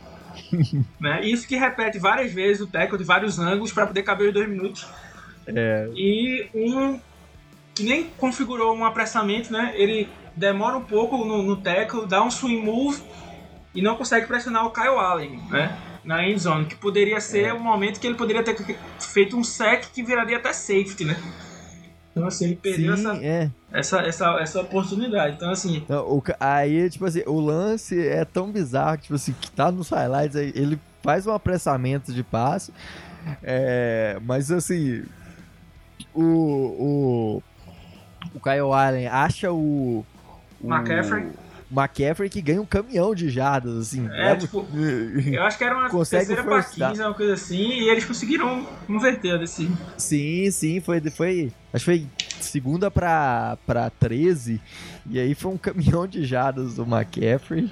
[1.00, 1.24] né?
[1.24, 4.48] Isso que repete várias vezes o tackle de vários ângulos para poder caber os dois
[4.48, 4.86] minutos.
[5.46, 6.98] é, E um
[7.74, 9.72] que nem configurou um apressamento, né?
[9.74, 13.02] Ele demora um pouco no, no tackle, dá um swing move
[13.74, 15.76] e não consegue pressionar o Kyle Allen, né?
[16.04, 18.54] Na end zone, que poderia ser o momento que ele poderia ter
[19.00, 21.16] feito um sec que viraria até safety, né?
[22.14, 23.50] Então assim, ele perdeu sim, essa, é.
[23.72, 25.34] essa, essa, essa oportunidade.
[25.34, 29.34] Então assim, Não, o aí, tipo assim, o lance é tão bizarro que, tipo assim,
[29.40, 32.72] que tá nos highlights aí, ele faz um apressamento de passe,
[33.42, 35.02] é, mas assim,
[36.14, 37.42] o, o,
[38.32, 40.06] o Kyle Allen acha o,
[40.62, 41.32] o McCaffrey?
[41.80, 44.06] McCaffrey que ganha um caminhão de jardas, assim.
[44.06, 44.66] É, leva- tipo,
[45.26, 46.90] Eu acho que era uma Consegue terceira pra first down.
[46.90, 49.70] 15, uma coisa assim, e eles conseguiram converter desse.
[49.98, 51.52] Sim, sim, foi, foi.
[51.72, 52.06] Acho que foi
[52.40, 54.60] segunda pra, pra 13.
[55.10, 57.70] E aí foi um caminhão de jardas do McCaffrey.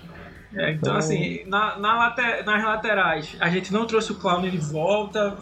[0.55, 4.42] É, então, Então- assim, na, na late- nas laterais, a gente não trouxe o Clown
[4.42, 5.36] de volta.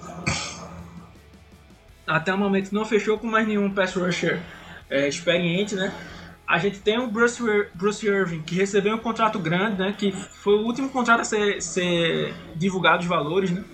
[2.06, 4.40] Até o momento não fechou com mais nenhum pass rusher
[4.88, 5.92] é, experiente, né?
[6.50, 7.40] A gente tem o Bruce,
[7.74, 9.92] Bruce Irving, que recebeu um contrato grande, né?
[9.96, 13.64] Que foi o último contrato a ser, ser divulgado os valores, né?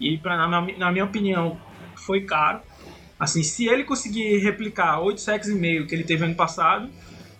[0.00, 1.60] E, pra, na, minha- na minha opinião,
[2.06, 2.62] foi caro.
[3.18, 6.90] Assim, se ele conseguir replicar 8 sacks e meio que ele teve ano passado,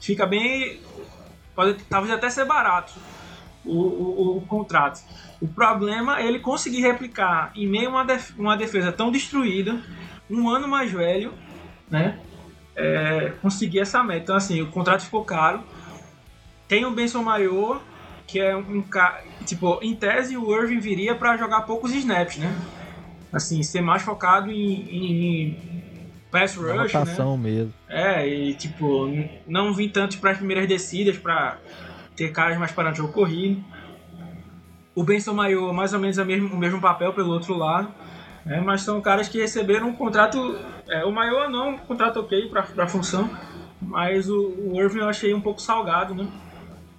[0.01, 0.83] fica bem...
[1.55, 2.93] Pode talvez até ser barato
[3.65, 5.01] o, o, o contrato.
[5.41, 8.05] O problema é ele conseguir replicar em meio a
[8.39, 9.83] uma defesa tão destruída,
[10.31, 11.39] um ano mais velho,
[11.91, 12.26] né?
[12.77, 14.23] É, conseguir essa meta.
[14.23, 15.63] Então, assim, o contrato ficou caro.
[16.69, 17.81] Tem o Benson Maior,
[18.27, 19.23] que é um cara.
[19.45, 22.55] Tipo, em tese, o Irving viria para jogar poucos snaps, né?
[23.33, 25.77] Assim, ser mais focado em, em
[26.31, 26.83] pass rush, né?
[26.83, 27.73] rotação mesmo.
[27.89, 29.09] É, e tipo,
[29.47, 31.59] não vim tanto para as primeiras descidas para
[32.15, 33.63] ter caras mais para o jogo corrido.
[34.95, 37.89] O Benson Maior, mais ou menos mesmo, o mesmo papel pelo outro lado.
[38.47, 40.59] Né, mas são caras que receberam um contrato.
[40.89, 43.29] É, o Maior não, um contrato ok para a função.
[43.83, 46.27] Mas o, o Irving eu achei um pouco salgado, né?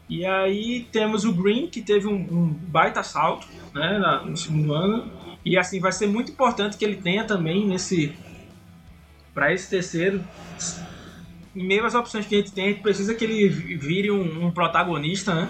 [0.09, 4.73] E aí temos o Green, que teve um, um baita salto né, na- no segundo
[4.73, 5.11] ano.
[5.43, 8.13] E assim, vai ser muito importante que ele tenha também nesse.
[9.33, 10.23] Para esse terceiro,
[11.55, 14.47] em meio às opções que a gente tem, a gente precisa que ele vire um,
[14.47, 15.49] um protagonista, né?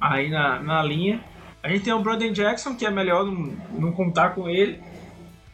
[0.00, 1.20] Aí na, na linha.
[1.62, 4.80] A gente tem o Brandon Jackson, que é melhor não, não contar com ele.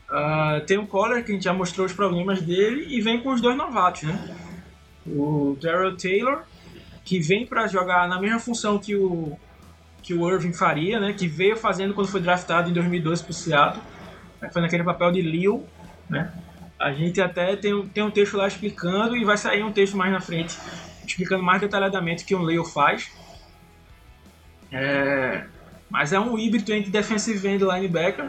[0.09, 2.87] Ah, tem o Collar, que a gente já mostrou os problemas dele.
[2.89, 4.37] E vem com os dois novatos, né?
[5.07, 6.43] O Daryl Taylor,
[7.05, 9.39] que vem para jogar na mesma função que o,
[10.03, 11.13] que o Irving faria, né?
[11.13, 13.83] Que veio fazendo quando foi draftado em 2012 para o Seattle.
[14.41, 15.67] né, Foi naquele papel de Leo,
[16.09, 16.33] né?
[16.79, 19.97] A gente até tem, um- tem um texto lá explicando e vai sair um texto
[19.97, 20.57] mais na frente
[21.07, 23.11] explicando mais detalhadamente o que um Leo faz.
[24.73, 25.45] É,
[25.91, 28.27] mas é um híbrido entre defensive end e linebacker.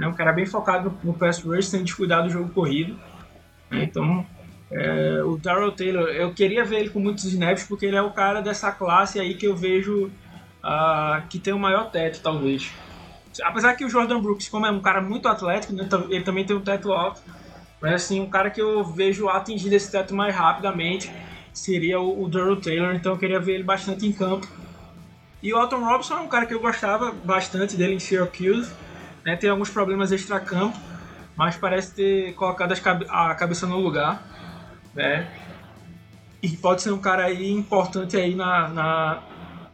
[0.00, 2.98] É um cara bem focado no, pass rush, sem descuidar do jogo corrido.
[3.70, 4.26] Então,
[4.70, 8.10] é, o Darrell Taylor, eu queria ver ele com muitos snaps porque ele é o
[8.10, 10.10] cara dessa classe aí que eu vejo
[10.62, 12.70] ah, que tem o maior teto, talvez.
[13.42, 16.54] Apesar que o Jordan Brooks, como é um cara muito atlético, né, ele também tem
[16.54, 17.20] um teto alto.
[17.80, 21.10] Mas assim, um cara que eu vejo atingir esse teto mais rapidamente
[21.52, 24.46] seria o, o Darrell Taylor, então eu queria ver ele bastante em campo.
[25.42, 28.72] E o Alton Robinson é um cara que eu gostava bastante dele em Syracuse.
[29.24, 30.78] Né, tem alguns problemas extra-campo,
[31.36, 32.74] mas parece ter colocado
[33.08, 34.22] a cabeça no lugar.
[34.94, 35.28] Né?
[36.42, 39.22] E pode ser um cara aí importante aí na, na,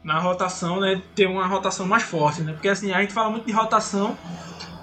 [0.04, 1.00] na rotação, né?
[1.14, 2.52] Ter uma rotação mais forte, né?
[2.52, 4.16] Porque assim, a gente fala muito de rotação,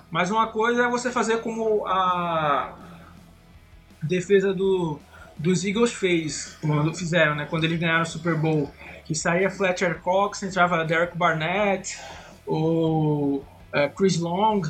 [0.10, 2.74] mas uma coisa é você fazer como a
[4.02, 5.00] defesa do,
[5.38, 7.46] dos Eagles fez, quando fizeram, né?
[7.48, 8.72] Quando eles ganharam o Super Bowl,
[9.06, 12.00] que saía Fletcher Cox, entrava Derek Barnett,
[12.48, 13.44] o
[13.76, 14.62] eh, Chris Long,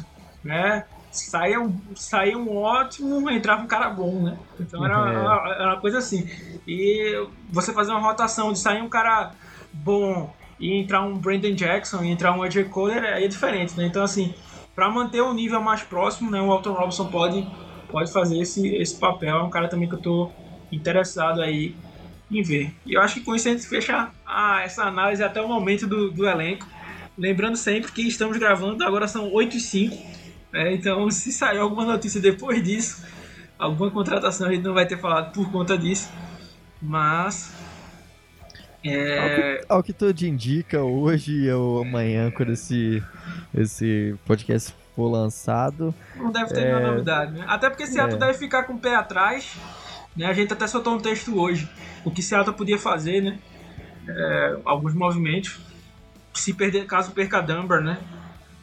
[0.43, 0.87] né?
[1.11, 4.41] Saía um, saía um ótimo, entrava um cara bom, né?
[4.59, 4.99] Então era, É.
[4.99, 6.25] uma, era uma coisa assim.
[6.67, 7.13] E
[7.49, 9.35] você fazer uma rotação de sair um cara
[9.71, 13.85] bom e entrar um Brandon Jackson e entrar um AJ Kohler aí é diferente, né?
[13.85, 14.35] Então assim,
[14.73, 16.41] para manter o nível mais próximo, né?
[16.41, 17.49] O Alton Robinson pode
[17.91, 19.37] pode fazer esse, esse papel.
[19.37, 20.35] É um cara também que eu tô
[20.71, 21.79] interessado aí
[22.29, 22.75] em ver.
[22.85, 25.87] E eu acho que com isso a gente fecha ah, essa análise até o momento
[25.87, 26.65] do, do elenco.
[27.17, 29.95] Lembrando sempre que estamos gravando, agora são 8 e 5.
[30.51, 30.73] né?
[30.73, 33.05] então, se sair alguma notícia depois disso,
[33.57, 36.09] alguma contratação a gente não vai ter falado por conta disso.
[36.81, 37.53] Mas.
[38.83, 43.01] É, Ao que tudo indica, hoje ou amanhã, quando esse,
[43.53, 46.65] esse podcast for lançado, Não deve ter É.
[46.65, 47.43] nenhuma novidade, né?
[47.47, 48.27] Até porque Seattle É.
[48.27, 49.55] deve ficar com o pé atrás.
[50.15, 50.25] Né?
[50.27, 51.67] A gente até soltou um texto hoje.
[52.05, 53.39] O que Seattle podia fazer, né?
[54.07, 55.59] É, alguns movimentos.
[56.35, 57.97] Se perder, caso perca Dunbar, né?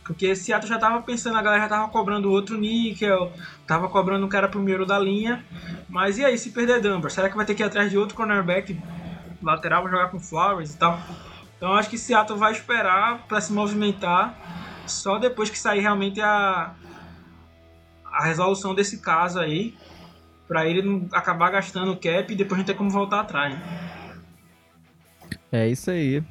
[0.04, 3.32] Porque Seattle já tava pensando, a galera já tava cobrando outro níquel,
[3.66, 5.44] tava cobrando um cara primeiro da linha.
[5.88, 7.10] Mas e aí, se perder Dunbar?
[7.10, 8.78] Será que vai ter que ir atrás de outro cornerback
[9.42, 11.00] lateral, vai jogar com Flowers e tal?
[11.56, 14.36] Então acho que Seattle vai esperar para se movimentar
[14.86, 16.74] só depois que sair realmente a,
[18.04, 19.74] a resolução desse caso aí,
[20.48, 23.54] para ele não acabar gastando o cap e depois não ter como voltar atrás.
[23.54, 23.62] né?
[25.52, 26.22] é isso aí.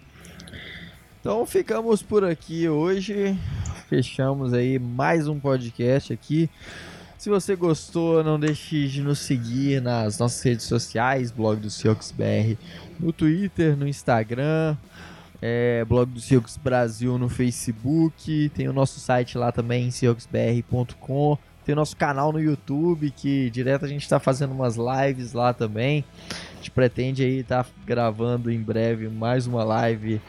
[1.21, 3.37] Então ficamos por aqui hoje.
[3.87, 6.49] Fechamos aí mais um podcast aqui.
[7.15, 12.11] Se você gostou, não deixe de nos seguir nas nossas redes sociais, blog do Seahawks
[12.11, 12.57] BR,
[12.99, 14.75] no Twitter, no Instagram,
[15.39, 21.73] é, blog do Seahawks Brasil no Facebook, tem o nosso site lá também, seahawksbr.com, tem
[21.73, 26.03] o nosso canal no YouTube, que direto a gente está fazendo umas lives lá também.
[26.53, 30.19] A gente pretende aí estar tá gravando em breve mais uma live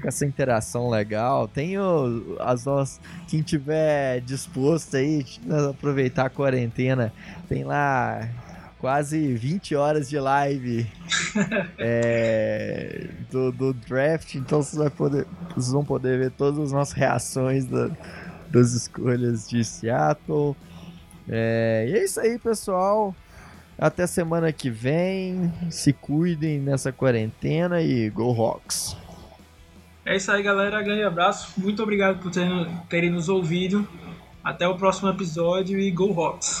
[0.00, 1.46] com essa interação legal.
[1.46, 3.00] Tem o, as nossas.
[3.28, 5.24] Quem tiver disposto aí,
[5.70, 7.12] aproveitar a quarentena,
[7.48, 8.28] tem lá
[8.80, 10.90] quase 20 horas de live
[11.78, 16.94] é, do, do, draft, então vocês, vai poder, vocês, vão poder ver todas as nossas
[16.94, 17.90] reações da,
[18.50, 20.56] das escolhas de Seattle.
[21.28, 23.14] É, e é isso aí, pessoal.
[23.78, 25.52] Até semana que vem.
[25.70, 28.96] Se cuidem nessa quarentena e Go Rocks!
[30.10, 30.82] É isso aí, galera.
[30.82, 31.52] Grande abraço.
[31.56, 33.86] Muito obrigado por terem, terem nos ouvido.
[34.42, 36.60] Até o próximo episódio e Go Rocks!